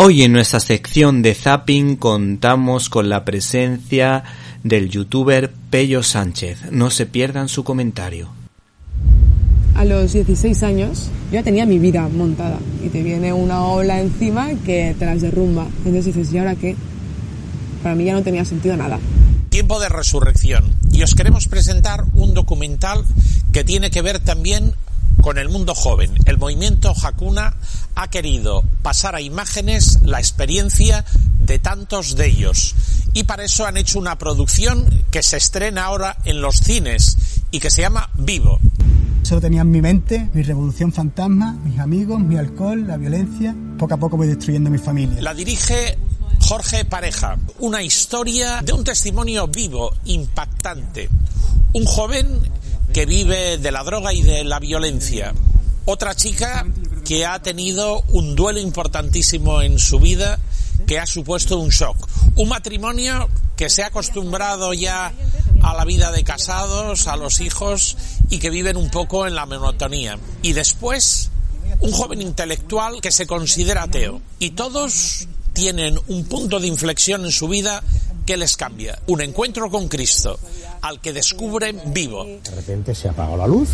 [0.00, 4.22] Hoy en nuestra sección de Zapping contamos con la presencia
[4.62, 6.70] del youtuber Pello Sánchez.
[6.70, 8.30] No se pierdan su comentario.
[9.74, 14.00] A los 16 años yo ya tenía mi vida montada y te viene una ola
[14.00, 15.66] encima que te las derrumba.
[15.78, 16.76] Entonces dices, ¿y ahora qué?
[17.82, 19.00] Para mí ya no tenía sentido nada.
[19.48, 20.76] Tiempo de resurrección.
[20.92, 23.04] Y os queremos presentar un documental
[23.52, 24.74] que tiene que ver también
[25.22, 26.12] con el mundo joven.
[26.26, 27.56] El movimiento Hakuna
[27.94, 31.04] ha querido pasar a imágenes la experiencia
[31.40, 32.74] de tantos de ellos.
[33.14, 37.16] Y para eso han hecho una producción que se estrena ahora en los cines
[37.50, 38.58] y que se llama Vivo.
[39.22, 43.54] Solo tenía en mi mente mi revolución fantasma, mis amigos, mi alcohol, la violencia.
[43.78, 45.20] Poco a poco voy destruyendo mi familia.
[45.20, 45.98] La dirige
[46.40, 47.36] Jorge Pareja.
[47.58, 51.10] Una historia de un testimonio vivo, impactante.
[51.74, 52.40] Un joven
[52.92, 55.34] que vive de la droga y de la violencia.
[55.84, 56.66] Otra chica
[57.04, 60.38] que ha tenido un duelo importantísimo en su vida
[60.86, 62.08] que ha supuesto un shock.
[62.36, 65.12] Un matrimonio que se ha acostumbrado ya
[65.62, 67.96] a la vida de casados, a los hijos
[68.30, 70.18] y que viven un poco en la monotonía.
[70.42, 71.30] Y después,
[71.80, 74.20] un joven intelectual que se considera ateo.
[74.38, 77.82] Y todos tienen un punto de inflexión en su vida
[78.28, 78.98] que les cambia.
[79.06, 80.38] Un encuentro con Cristo,
[80.82, 82.26] al que descubren vivo.
[82.26, 83.70] De repente se apagó la luz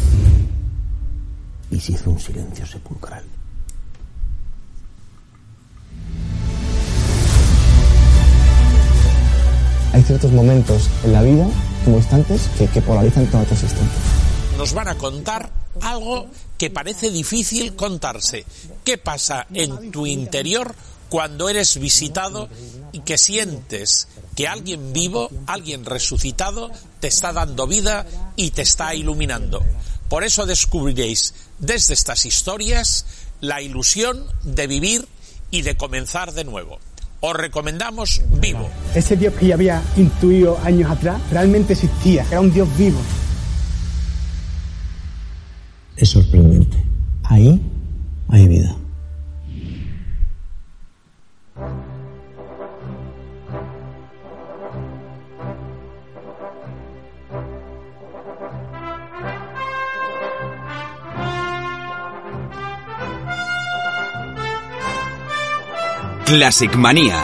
[1.73, 3.25] y se hizo un silencio sepulcral.
[9.93, 11.49] Hay ciertos momentos en la vida,
[11.85, 13.99] como instantes, que, que polarizan toda tu existencia.
[14.57, 15.51] Nos van a contar
[15.81, 18.45] algo que parece difícil contarse.
[18.85, 20.77] ¿Qué pasa en tu interior
[21.09, 22.49] cuando eres visitado
[22.93, 24.07] y que sientes
[24.37, 26.71] que alguien vivo, alguien resucitado,
[27.01, 28.07] te está dando vida
[28.37, 29.63] y te está iluminando.
[30.09, 33.07] Por eso descubriréis desde estas historias
[33.41, 35.09] la ilusión de vivir
[35.51, 36.79] y de comenzar de nuevo.
[37.21, 38.69] Os recomendamos Vivo.
[38.95, 42.99] Ese Dios que ya había intuido años atrás realmente existía, era un Dios vivo.
[45.97, 46.77] Es sorprendente.
[47.23, 47.63] Ahí
[48.29, 48.77] hay vida.
[66.27, 67.23] Classic Manía.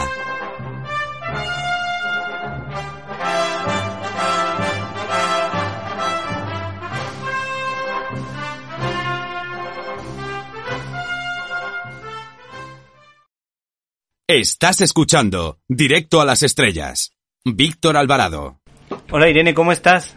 [14.27, 17.13] Estás escuchando Directo a las Estrellas.
[17.43, 18.59] Víctor Alvarado.
[19.09, 20.15] Hola Irene, ¿cómo estás?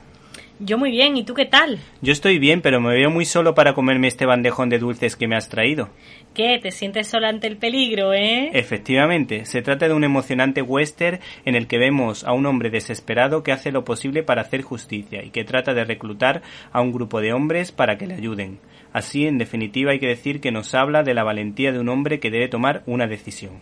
[0.61, 1.81] Yo muy bien, ¿y tú qué tal?
[2.01, 5.27] Yo estoy bien, pero me veo muy solo para comerme este bandejón de dulces que
[5.27, 5.89] me has traído.
[6.33, 6.61] ¿Qué?
[6.63, 8.51] ¿Te sientes sola ante el peligro, eh?
[8.53, 13.43] Efectivamente, se trata de un emocionante western en el que vemos a un hombre desesperado
[13.43, 17.21] que hace lo posible para hacer justicia y que trata de reclutar a un grupo
[17.21, 18.61] de hombres para que le ayuden.
[18.93, 22.21] Así, en definitiva, hay que decir que nos habla de la valentía de un hombre
[22.21, 23.55] que debe tomar una decisión.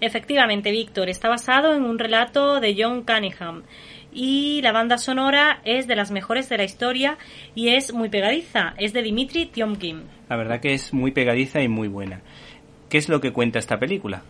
[0.00, 3.64] Efectivamente, Víctor, está basado en un relato de John Cunningham
[4.12, 7.18] y la banda sonora es de las mejores de la historia
[7.54, 10.02] y es muy pegadiza, es de Dimitri Tiomkin.
[10.28, 12.20] La verdad que es muy pegadiza y muy buena.
[12.88, 14.22] ¿Qué es lo que cuenta esta película?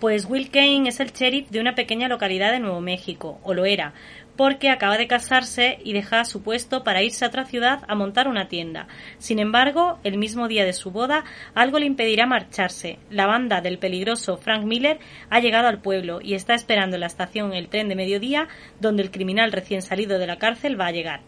[0.00, 3.64] Pues Will Kane es el sheriff de una pequeña localidad de Nuevo México, o lo
[3.64, 3.94] era,
[4.36, 8.28] porque acaba de casarse y deja su puesto para irse a otra ciudad a montar
[8.28, 8.88] una tienda.
[9.18, 11.24] Sin embargo, el mismo día de su boda,
[11.54, 12.98] algo le impedirá marcharse.
[13.10, 14.98] La banda del peligroso Frank Miller
[15.30, 18.48] ha llegado al pueblo y está esperando en la estación el tren de mediodía
[18.80, 21.20] donde el criminal recién salido de la cárcel va a llegar.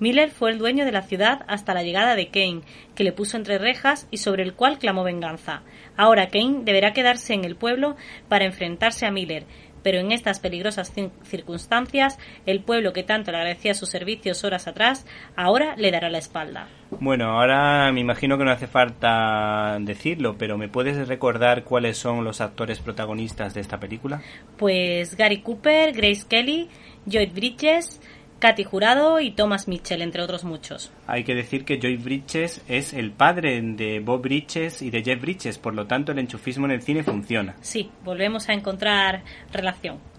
[0.00, 2.62] Miller fue el dueño de la ciudad hasta la llegada de Kane,
[2.94, 5.62] que le puso entre rejas y sobre el cual clamó venganza.
[5.94, 7.96] Ahora Kane deberá quedarse en el pueblo
[8.26, 9.44] para enfrentarse a Miller,
[9.82, 10.92] pero en estas peligrosas
[11.24, 15.06] circunstancias, el pueblo que tanto le agradecía sus servicios horas atrás,
[15.36, 16.68] ahora le dará la espalda.
[16.98, 22.24] Bueno, ahora me imagino que no hace falta decirlo, pero ¿me puedes recordar cuáles son
[22.24, 24.20] los actores protagonistas de esta película?
[24.56, 26.68] Pues Gary Cooper, Grace Kelly,
[27.06, 28.00] Lloyd Bridges,
[28.40, 30.90] Katy Jurado y Thomas Mitchell, entre otros muchos.
[31.06, 35.20] Hay que decir que Joy Bridges es el padre de Bob Bridges y de Jeff
[35.20, 37.54] Bridges, por lo tanto el enchufismo en el cine funciona.
[37.60, 39.22] Sí, volvemos a encontrar
[39.52, 40.09] relación.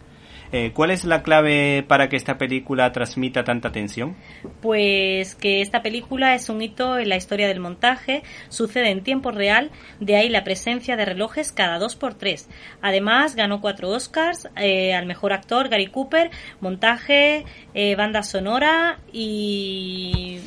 [0.53, 4.17] Eh, ¿Cuál es la clave para que esta película transmita tanta tensión?
[4.61, 9.31] Pues que esta película es un hito en la historia del montaje, sucede en tiempo
[9.31, 9.71] real,
[10.01, 12.49] de ahí la presencia de relojes cada dos por tres.
[12.81, 20.39] Además, ganó cuatro Oscars eh, al mejor actor Gary Cooper, montaje, eh, banda sonora y...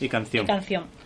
[0.00, 0.44] Y canción.
[0.44, 1.03] Y canción.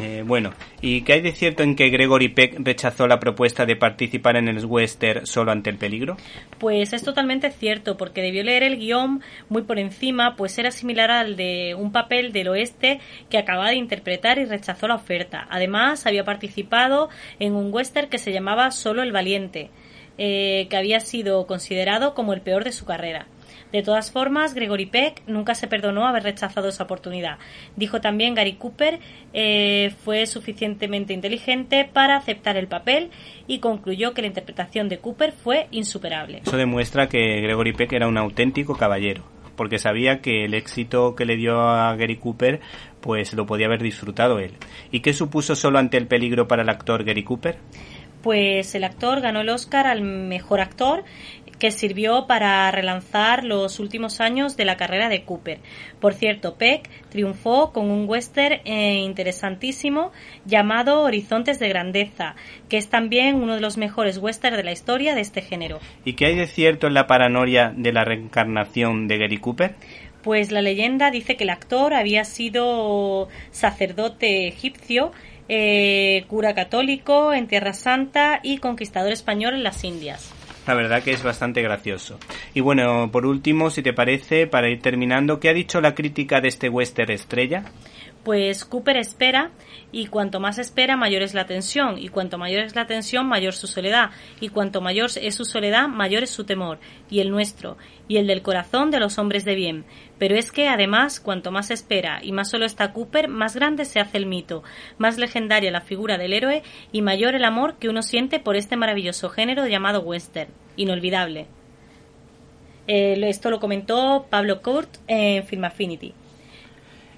[0.00, 3.76] Eh, bueno, ¿y qué hay de cierto en que Gregory Peck rechazó la propuesta de
[3.76, 6.16] participar en el western solo ante el peligro?
[6.58, 11.10] Pues es totalmente cierto, porque debió leer el guion muy por encima, pues era similar
[11.10, 15.46] al de un papel del oeste que acababa de interpretar y rechazó la oferta.
[15.50, 19.70] Además, había participado en un western que se llamaba Solo el Valiente,
[20.16, 23.26] eh, que había sido considerado como el peor de su carrera.
[23.72, 27.38] De todas formas, Gregory Peck nunca se perdonó haber rechazado esa oportunidad.
[27.76, 29.00] Dijo también Gary Cooper
[29.32, 33.10] eh, fue suficientemente inteligente para aceptar el papel
[33.46, 36.42] y concluyó que la interpretación de Cooper fue insuperable.
[36.44, 39.24] Eso demuestra que Gregory Peck era un auténtico caballero
[39.56, 42.60] porque sabía que el éxito que le dio a Gary Cooper
[43.00, 44.52] pues lo podía haber disfrutado él.
[44.90, 47.58] ¿Y qué supuso solo ante el peligro para el actor Gary Cooper?
[48.22, 51.02] Pues el actor ganó el Oscar al mejor actor
[51.62, 55.60] que sirvió para relanzar los últimos años de la carrera de Cooper.
[56.00, 60.10] Por cierto, Peck triunfó con un western eh, interesantísimo
[60.44, 62.34] llamado Horizontes de Grandeza,
[62.68, 65.78] que es también uno de los mejores westerns de la historia de este género.
[66.04, 69.76] ¿Y qué hay de cierto en la paranoia de la reencarnación de Gary Cooper?
[70.24, 75.12] Pues la leyenda dice que el actor había sido sacerdote egipcio
[75.48, 80.32] eh, cura católico en Tierra Santa y conquistador español en las Indias.
[80.66, 82.18] La verdad que es bastante gracioso.
[82.54, 86.40] Y bueno, por último, si te parece, para ir terminando, ¿qué ha dicho la crítica
[86.40, 87.64] de este western estrella?
[88.24, 89.50] Pues Cooper espera
[89.90, 93.52] y cuanto más espera mayor es la tensión y cuanto mayor es la tensión mayor
[93.52, 94.10] su soledad
[94.40, 96.78] y cuanto mayor es su soledad mayor es su temor
[97.10, 99.84] y el nuestro y el del corazón de los hombres de bien.
[100.18, 103.98] Pero es que además cuanto más espera y más solo está Cooper más grande se
[103.98, 104.62] hace el mito,
[104.98, 106.62] más legendaria la figura del héroe
[106.92, 110.50] y mayor el amor que uno siente por este maravilloso género llamado western.
[110.76, 111.48] Inolvidable.
[112.86, 116.14] Eh, esto lo comentó Pablo Kurt en Film Affinity.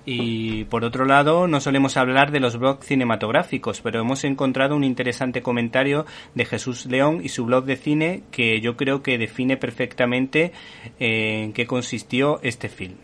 [0.06, 4.84] Y por otro lado, no solemos hablar de los blogs cinematográficos, pero hemos encontrado un
[4.84, 9.56] interesante comentario de Jesús León y su blog de cine que yo creo que define
[9.56, 10.52] perfectamente
[11.00, 12.96] eh, en qué consistió este film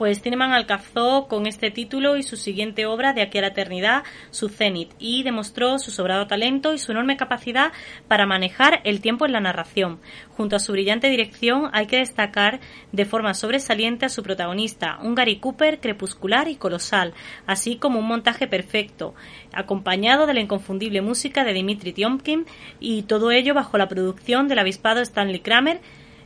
[0.00, 4.02] pues Cineman alcanzó con este título y su siguiente obra de aquí a la eternidad
[4.30, 7.70] su cenit y demostró su sobrado talento y su enorme capacidad
[8.08, 10.00] para manejar el tiempo en la narración.
[10.38, 12.60] Junto a su brillante dirección hay que destacar
[12.92, 17.12] de forma sobresaliente a su protagonista, un Gary Cooper crepuscular y colosal,
[17.46, 19.14] así como un montaje perfecto,
[19.52, 22.46] acompañado de la inconfundible música de Dimitri Tiomkin
[22.80, 25.82] y todo ello bajo la producción del avispado Stanley Kramer,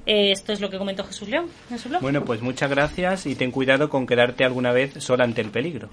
[0.07, 2.03] eh, esto es lo que comentó Jesús León en su blog.
[2.03, 5.89] Bueno, pues muchas gracias y ten cuidado con quedarte alguna vez sola ante el peligro.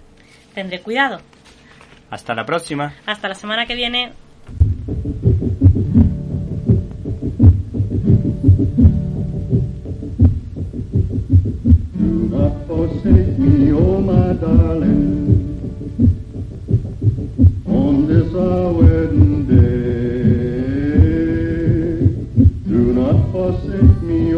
[0.54, 1.22] Tendré cuidado.
[2.10, 2.94] Hasta la próxima.
[3.06, 4.12] Hasta la semana que viene.
[13.74, 15.68] Una darling,
[17.66, 20.01] on this our wedding day.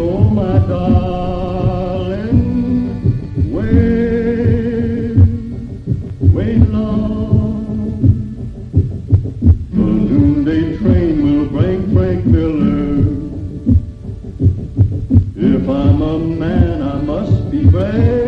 [0.05, 2.41] Oh my darling.
[3.53, 5.15] Wait,
[6.35, 7.97] wait long.
[9.71, 12.91] The noonday train will bring Frank Miller.
[15.35, 18.23] If I'm a man, I must be brave.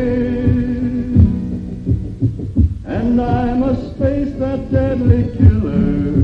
[2.86, 6.24] And I must face that deadly killer.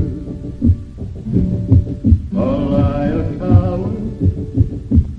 [2.34, 4.01] Or I a coward,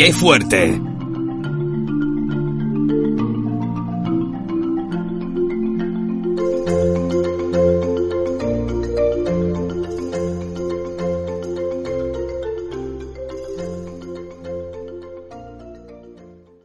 [0.00, 0.80] ¡Qué fuerte!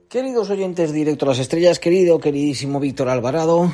[0.07, 3.69] Queridos oyentes directo a las estrellas, querido, queridísimo Víctor Alvarado,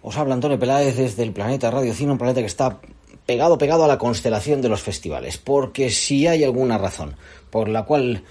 [0.00, 2.80] os habla Antonio Peláez desde el planeta Radio Cine, un planeta que está
[3.26, 7.16] pegado, pegado a la constelación de los festivales, porque si hay alguna razón
[7.50, 8.24] por la cual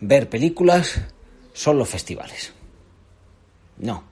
[0.00, 1.00] ver películas
[1.52, 2.52] son los festivales.
[3.78, 4.04] No,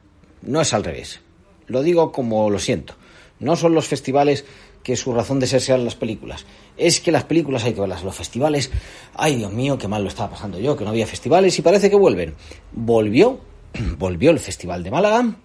[0.43, 1.21] no es al revés.
[1.67, 2.95] Lo digo como lo siento.
[3.41, 4.45] No son los festivales
[4.83, 6.47] que su razón de ser sean las películas.
[6.77, 8.05] Es que las películas hay que verlas.
[8.05, 8.71] Los festivales,
[9.15, 11.91] ay Dios mío, qué mal lo estaba pasando yo, que no había festivales y parece
[11.91, 12.35] que vuelven.
[12.73, 13.41] Volvió,
[13.99, 15.37] volvió el Festival de Málaga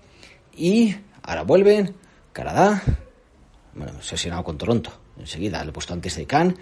[0.55, 1.95] y ahora vuelven
[2.31, 2.83] Canadá,
[3.73, 4.91] bueno, obsesionado con Toronto.
[5.19, 6.55] Enseguida le he puesto antes de Cannes,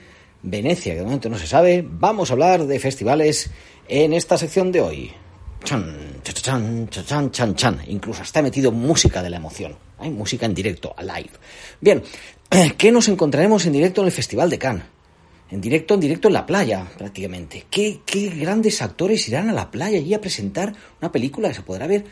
[0.43, 1.85] Venecia, que de momento no se sabe.
[1.87, 3.49] Vamos a hablar de festivales
[3.87, 5.11] en esta sección de hoy.
[5.63, 7.81] Chan, chan, chan, chan, chan.
[7.87, 9.75] Incluso está metido música de la emoción.
[9.99, 11.29] Hay música en directo, live.
[11.79, 12.01] Bien,
[12.77, 14.83] ¿qué nos encontraremos en directo en el Festival de Cannes?
[15.51, 17.65] En directo, en directo en la playa, prácticamente.
[17.69, 17.99] ¿Qué,
[18.35, 22.05] grandes actores irán a la playa allí a presentar una película que se podrá ver?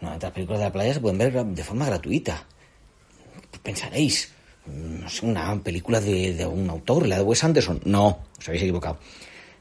[0.00, 2.44] No, las películas de la playa se pueden ver de forma gratuita.
[3.62, 4.33] Pensaréis,
[4.66, 7.80] no sé, una película de, un autor, la de Wes Anderson.
[7.84, 8.98] No, os habéis equivocado.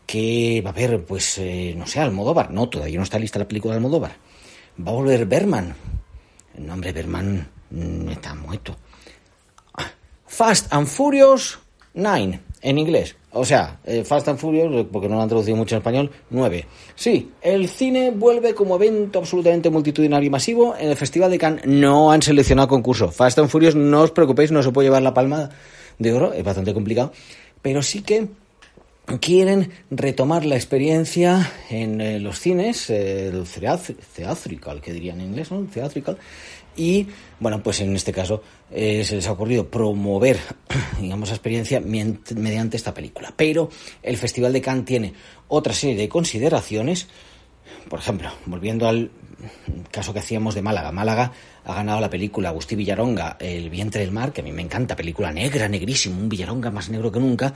[0.05, 2.51] Que va a haber, pues, eh, no sé, Almodóvar.
[2.51, 4.15] No, todavía no está lista la película de Almodóvar.
[4.79, 5.75] Va a volver Berman.
[6.55, 8.75] El nombre Berman mm, está muerto.
[9.75, 9.91] Ah,
[10.25, 11.59] Fast and Furious
[11.93, 13.15] 9, en inglés.
[13.35, 16.65] O sea, eh, Fast and Furious, porque no lo han traducido mucho en español, 9.
[16.95, 20.75] Sí, el cine vuelve como evento absolutamente multitudinario y masivo.
[20.79, 23.09] En el Festival de Cannes no han seleccionado concurso.
[23.11, 25.49] Fast and Furious, no os preocupéis, no se puede llevar la palma
[25.97, 27.11] de oro, es bastante complicado.
[27.63, 28.27] Pero sí que
[29.19, 35.27] quieren retomar la experiencia en eh, los cines, eh, el theatr- theatrical, que dirían en
[35.29, 35.65] inglés, ¿no?
[35.73, 36.17] Theatrical.
[36.75, 37.07] Y,
[37.39, 40.39] bueno, pues en este caso eh, se les ha ocurrido promover,
[40.99, 43.33] digamos, esa experiencia mediante esta película.
[43.35, 43.69] Pero
[44.01, 45.13] el Festival de Cannes tiene
[45.47, 47.07] otra serie de consideraciones.
[47.89, 49.11] Por ejemplo, volviendo al
[49.91, 50.91] caso que hacíamos de Málaga.
[50.91, 51.31] Málaga
[51.65, 54.95] ha ganado la película Agustí Villaronga, El vientre del mar, que a mí me encanta,
[54.95, 57.53] película negra, negrísimo, un Villaronga más negro que nunca,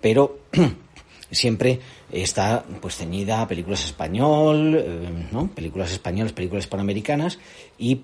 [0.00, 0.40] pero
[1.30, 5.48] siempre está pues ceñida a películas español, eh, ¿no?
[5.48, 7.38] Películas españolas, películas hispanoamericanas
[7.78, 8.02] y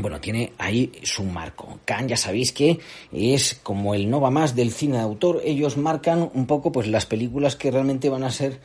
[0.00, 1.80] bueno, tiene ahí su marco.
[1.84, 2.78] Cannes, ya sabéis que
[3.12, 5.40] es como el no va más del cine de autor.
[5.44, 8.60] Ellos marcan un poco pues las películas que realmente van a ser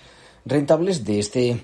[0.45, 1.57] rentables de este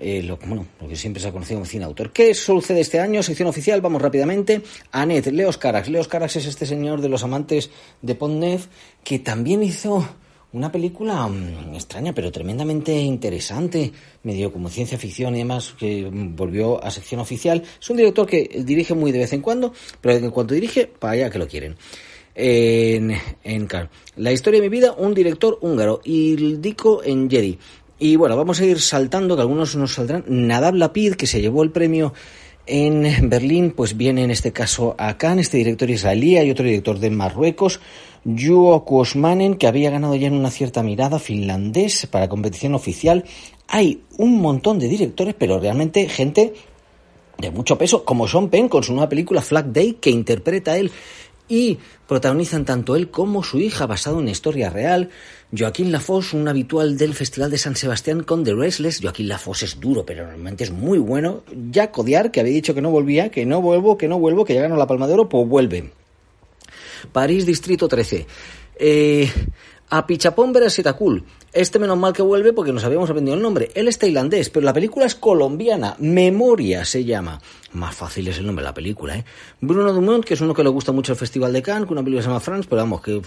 [0.00, 2.12] eh, lo, bueno, lo que siempre se ha conocido como cine autor.
[2.12, 3.22] ¿Qué sucede este año?
[3.22, 4.62] Sección oficial, vamos rápidamente.
[4.92, 5.88] Anet, Leos Carax.
[5.88, 8.68] Leos Carax es este señor de los amantes de Pondnev
[9.02, 10.08] que también hizo
[10.52, 13.92] una película mm, extraña, pero tremendamente interesante,
[14.22, 17.62] medio como ciencia ficción y demás, que mm, volvió a sección oficial.
[17.80, 21.14] Es un director que dirige muy de vez en cuando, pero en cuanto dirige, para
[21.14, 21.76] allá que lo quieren.
[22.34, 23.68] En, en.
[24.16, 27.58] La historia de mi vida, un director húngaro, Ildiko en Jedi.
[27.98, 30.24] Y bueno, vamos a ir saltando, que algunos nos saldrán.
[30.28, 32.14] Nadab Lapid, que se llevó el premio
[32.68, 36.98] en Berlín, pues viene en este caso a Cannes, este director israelí, hay otro director
[36.98, 37.80] de Marruecos,
[38.24, 43.24] Juho Kuosmanen, que había ganado ya en una cierta mirada finlandés para competición oficial,
[43.66, 46.54] hay un montón de directores, pero realmente gente
[47.38, 50.90] de mucho peso, como Sean Penn con su nueva película Flag Day, que interpreta él
[51.48, 55.10] y protagonizan tanto él como su hija basado en historia real.
[55.56, 59.00] Joaquín Lafosse, un habitual del Festival de San Sebastián con The Restless.
[59.00, 61.42] Joaquín Lafosse es duro, pero realmente es muy bueno.
[61.70, 64.54] Ya Codiar, que había dicho que no volvía, que no vuelvo, que no vuelvo, que
[64.54, 65.90] ya ganó la Palma de Oro, pues vuelve.
[67.12, 68.26] París, Distrito 13.
[68.78, 69.30] Eh,
[69.90, 71.24] a Pichapón Setacul.
[71.52, 73.70] Este menos mal que vuelve porque nos habíamos aprendido el nombre.
[73.74, 75.96] Él es tailandés, pero la película es colombiana.
[75.98, 77.40] Memoria se llama.
[77.72, 79.24] Más fácil es el nombre de la película, ¿eh?
[79.60, 82.02] Bruno Dumont, que es uno que le gusta mucho el Festival de Cannes, que una
[82.02, 83.22] película se llama France, pero vamos, que...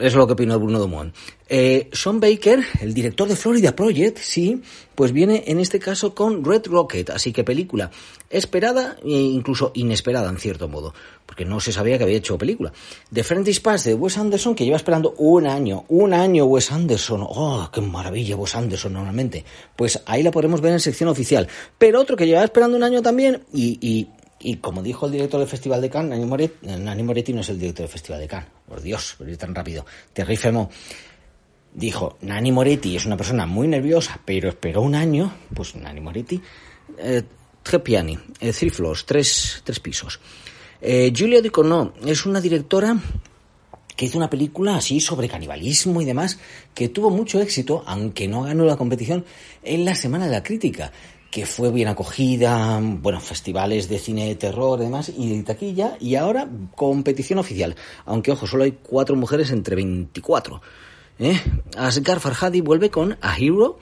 [0.00, 1.14] Es lo que opino de Bruno Dumont.
[1.48, 4.62] Eh, Sean Baker, el director de Florida Project, sí,
[4.94, 7.90] pues viene en este caso con Red Rocket, así que película
[8.30, 10.94] esperada e incluso inesperada en cierto modo,
[11.26, 12.72] porque no se sabía que había hecho película.
[13.12, 17.20] The Friendly Pass de Wes Anderson, que lleva esperando un año, un año Wes Anderson,
[17.28, 19.44] oh, qué maravilla Wes Anderson normalmente,
[19.76, 21.48] pues ahí la podremos ver en sección oficial.
[21.76, 24.08] Pero otro que lleva esperando un año también y, y
[24.42, 27.48] y como dijo el director del Festival de Cannes, Nani Moretti, Nani Moretti no es
[27.48, 28.50] el director del Festival de Cannes.
[28.68, 29.86] Por Dios, por ir tan rápido.
[30.12, 30.68] Terry Femo
[31.72, 35.32] dijo, Nani Moretti es una persona muy nerviosa, pero esperó un año.
[35.54, 36.40] Pues Nani Moretti,
[36.98, 37.22] eh,
[37.62, 40.18] eh, three floors, tres, tres pisos.
[40.80, 42.98] Eh, Julia Ducournau es una directora
[43.94, 46.38] que hizo una película así sobre canibalismo y demás,
[46.74, 49.24] que tuvo mucho éxito, aunque no ganó la competición,
[49.62, 50.90] en la Semana de la Crítica
[51.32, 55.96] que fue bien acogida, bueno, festivales de cine de terror y demás, y de taquilla,
[55.98, 57.74] y ahora competición oficial.
[58.04, 60.60] Aunque, ojo, solo hay cuatro mujeres entre 24.
[61.18, 61.40] ¿eh?
[61.78, 63.78] Asghar Farhadi vuelve con A Hero,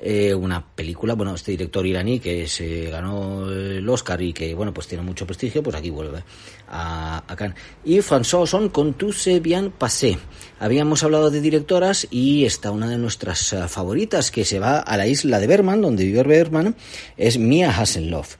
[0.00, 4.72] eh, una película, bueno, este director iraní que se ganó el Oscar y que, bueno,
[4.72, 6.22] pues tiene mucho prestigio, pues aquí vuelve
[6.68, 7.56] a, a Cannes.
[7.84, 10.18] Y François Son con Tu se bien passé.
[10.60, 14.96] Habíamos hablado de directoras y está una de nuestras eh, favoritas que se va a
[14.96, 16.76] la isla de Berman, donde vive Berman,
[17.16, 18.36] es Mia Hasselhoff.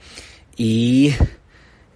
[0.56, 1.12] Y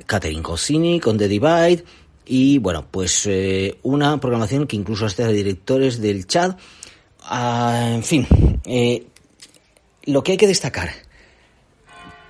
[0.07, 1.85] Catherine Cosini con The Divide.
[2.25, 6.59] Y bueno, pues eh, una programación que incluso hasta directores del chat.
[7.25, 8.27] Ah, en fin,
[10.05, 10.91] lo que hay que destacar,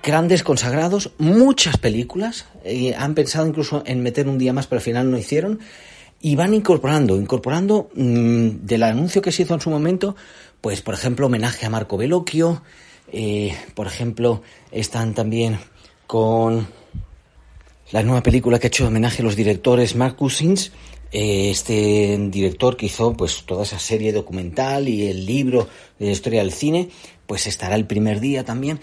[0.03, 2.45] grandes consagrados, muchas películas,
[2.97, 5.59] han pensado incluso en meter un día más, pero al final no hicieron,
[6.21, 10.15] y van incorporando, incorporando mmm, del anuncio que se hizo en su momento,
[10.61, 12.63] pues por ejemplo homenaje a Marco Bellocchio,
[13.11, 15.59] eh, por ejemplo están también
[16.07, 16.65] con
[17.91, 20.71] la nueva película que ha hecho homenaje a los directores Mark Cousins,
[21.11, 25.67] eh, este director que hizo pues toda esa serie documental y el libro
[25.99, 26.89] de la historia del cine,
[27.27, 28.79] pues estará el primer día también.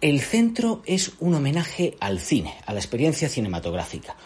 [0.00, 4.16] El centro es un homenaje al cine, a la experiencia cinematográfica.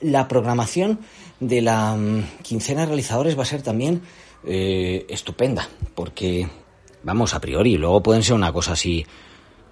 [0.00, 1.00] La programación
[1.38, 4.02] de la um, quincena de realizadores va a ser también
[4.44, 6.48] eh, estupenda, porque,
[7.02, 9.06] vamos, a priori, luego pueden ser una cosa así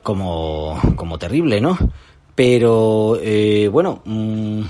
[0.03, 1.79] como, como terrible, ¿no?
[2.35, 4.63] Pero, eh, bueno, mmm,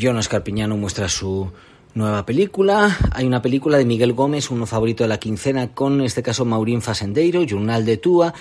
[0.00, 1.52] John Escarpiñano muestra su,
[1.94, 2.96] nueva película.
[3.12, 6.44] Hay una película de Miguel Gómez, uno favorito de la quincena, con en este caso
[6.44, 8.32] Maurín Fasendeiro, Journal de Tua.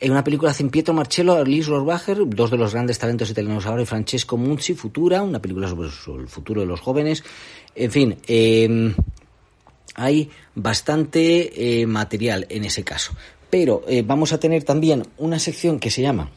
[0.00, 3.82] Hay una película de Pietro Marcello, Arlis Rohrbacher, dos de los grandes talentos italianos ahora,
[3.82, 5.88] y Francesco Munzi, Futura, una película sobre,
[6.20, 7.24] el futuro de los jóvenes.
[7.74, 8.94] En fin, eh,
[9.94, 13.12] hay bastante eh, material en ese caso.
[13.50, 16.30] Pero eh, vamos a tener también una sección que se llama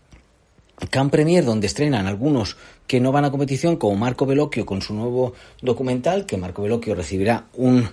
[0.90, 2.58] Can Premier, donde estrenan algunos
[2.88, 6.96] que no van a competición, como Marco Bellocchio con su nuevo documental, que Marco Bellocchio
[6.96, 7.90] recibirá un,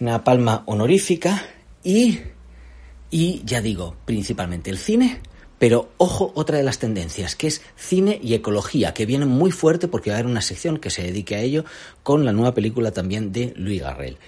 [0.00, 1.42] una palma honorífica,
[1.82, 2.20] y,
[3.10, 5.20] y ya digo, principalmente el cine,
[5.62, 9.86] pero ojo, otra de las tendencias, que es cine y ecología, que viene muy fuerte
[9.86, 11.64] porque va a haber una sección que se dedique a ello
[12.02, 14.18] con la nueva película también de Louis Garrel.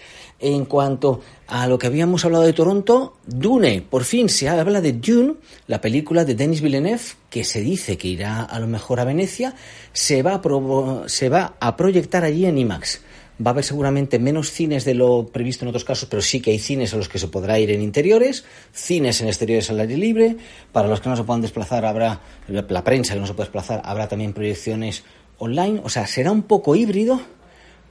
[0.41, 4.93] En cuanto a lo que habíamos hablado de Toronto, Dune, por fin se habla de
[4.93, 5.35] Dune,
[5.69, 9.55] la película de Denis Villeneuve, que se dice que irá a lo mejor a Venecia,
[9.93, 13.01] se va a, se va a proyectar allí en IMAX.
[13.45, 16.53] Va a haber seguramente menos cines de lo previsto en otros casos, pero sí que
[16.53, 19.97] hay cines a los que se podrá ir en interiores, cines en exteriores al aire
[19.97, 20.37] libre.
[20.73, 23.83] Para los que no se puedan desplazar, habrá la prensa que no se puede desplazar,
[23.85, 25.05] habrá también proyecciones
[25.39, 25.81] online.
[25.83, 27.21] O sea, será un poco híbrido,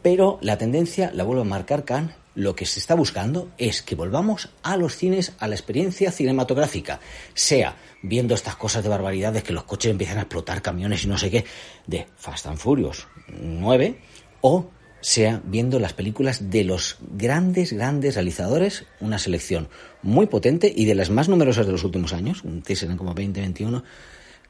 [0.01, 3.95] pero la tendencia la vuelve a marcar Cannes lo que se está buscando es que
[3.95, 6.99] volvamos a los cines, a la experiencia cinematográfica,
[7.33, 11.17] sea viendo estas cosas de barbaridades que los coches empiezan a explotar camiones y no
[11.17, 11.45] sé qué,
[11.87, 13.99] de Fast and Furious 9,
[14.41, 14.69] o
[15.01, 19.67] sea viendo las películas de los grandes, grandes realizadores, una selección
[20.01, 23.83] muy potente y de las más numerosas de los últimos años, un serán como 2021,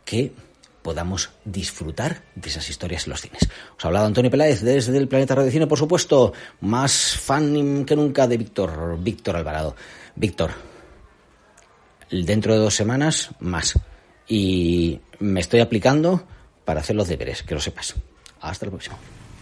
[0.06, 0.32] que
[0.84, 3.50] podamos disfrutar de esas historias en los cines.
[3.78, 7.96] Os ha hablado Antonio Peláez desde el Planeta Radio Cine, por supuesto, más fan que
[7.96, 9.76] nunca de Víctor, Víctor Alvarado.
[10.16, 10.52] Víctor,
[12.12, 13.80] dentro de dos semanas más.
[14.28, 16.24] Y me estoy aplicando
[16.66, 17.96] para hacer los deberes, que lo sepas.
[18.42, 18.98] Hasta la próxima.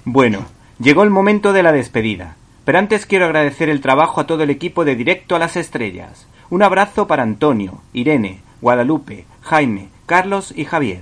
[0.06, 0.46] Bueno,
[0.80, 2.38] llegó el momento de la despedida.
[2.64, 6.28] Pero antes quiero agradecer el trabajo a todo el equipo de Directo a las Estrellas.
[6.52, 11.02] Un abrazo para Antonio, Irene, Guadalupe, Jaime, Carlos y Javier,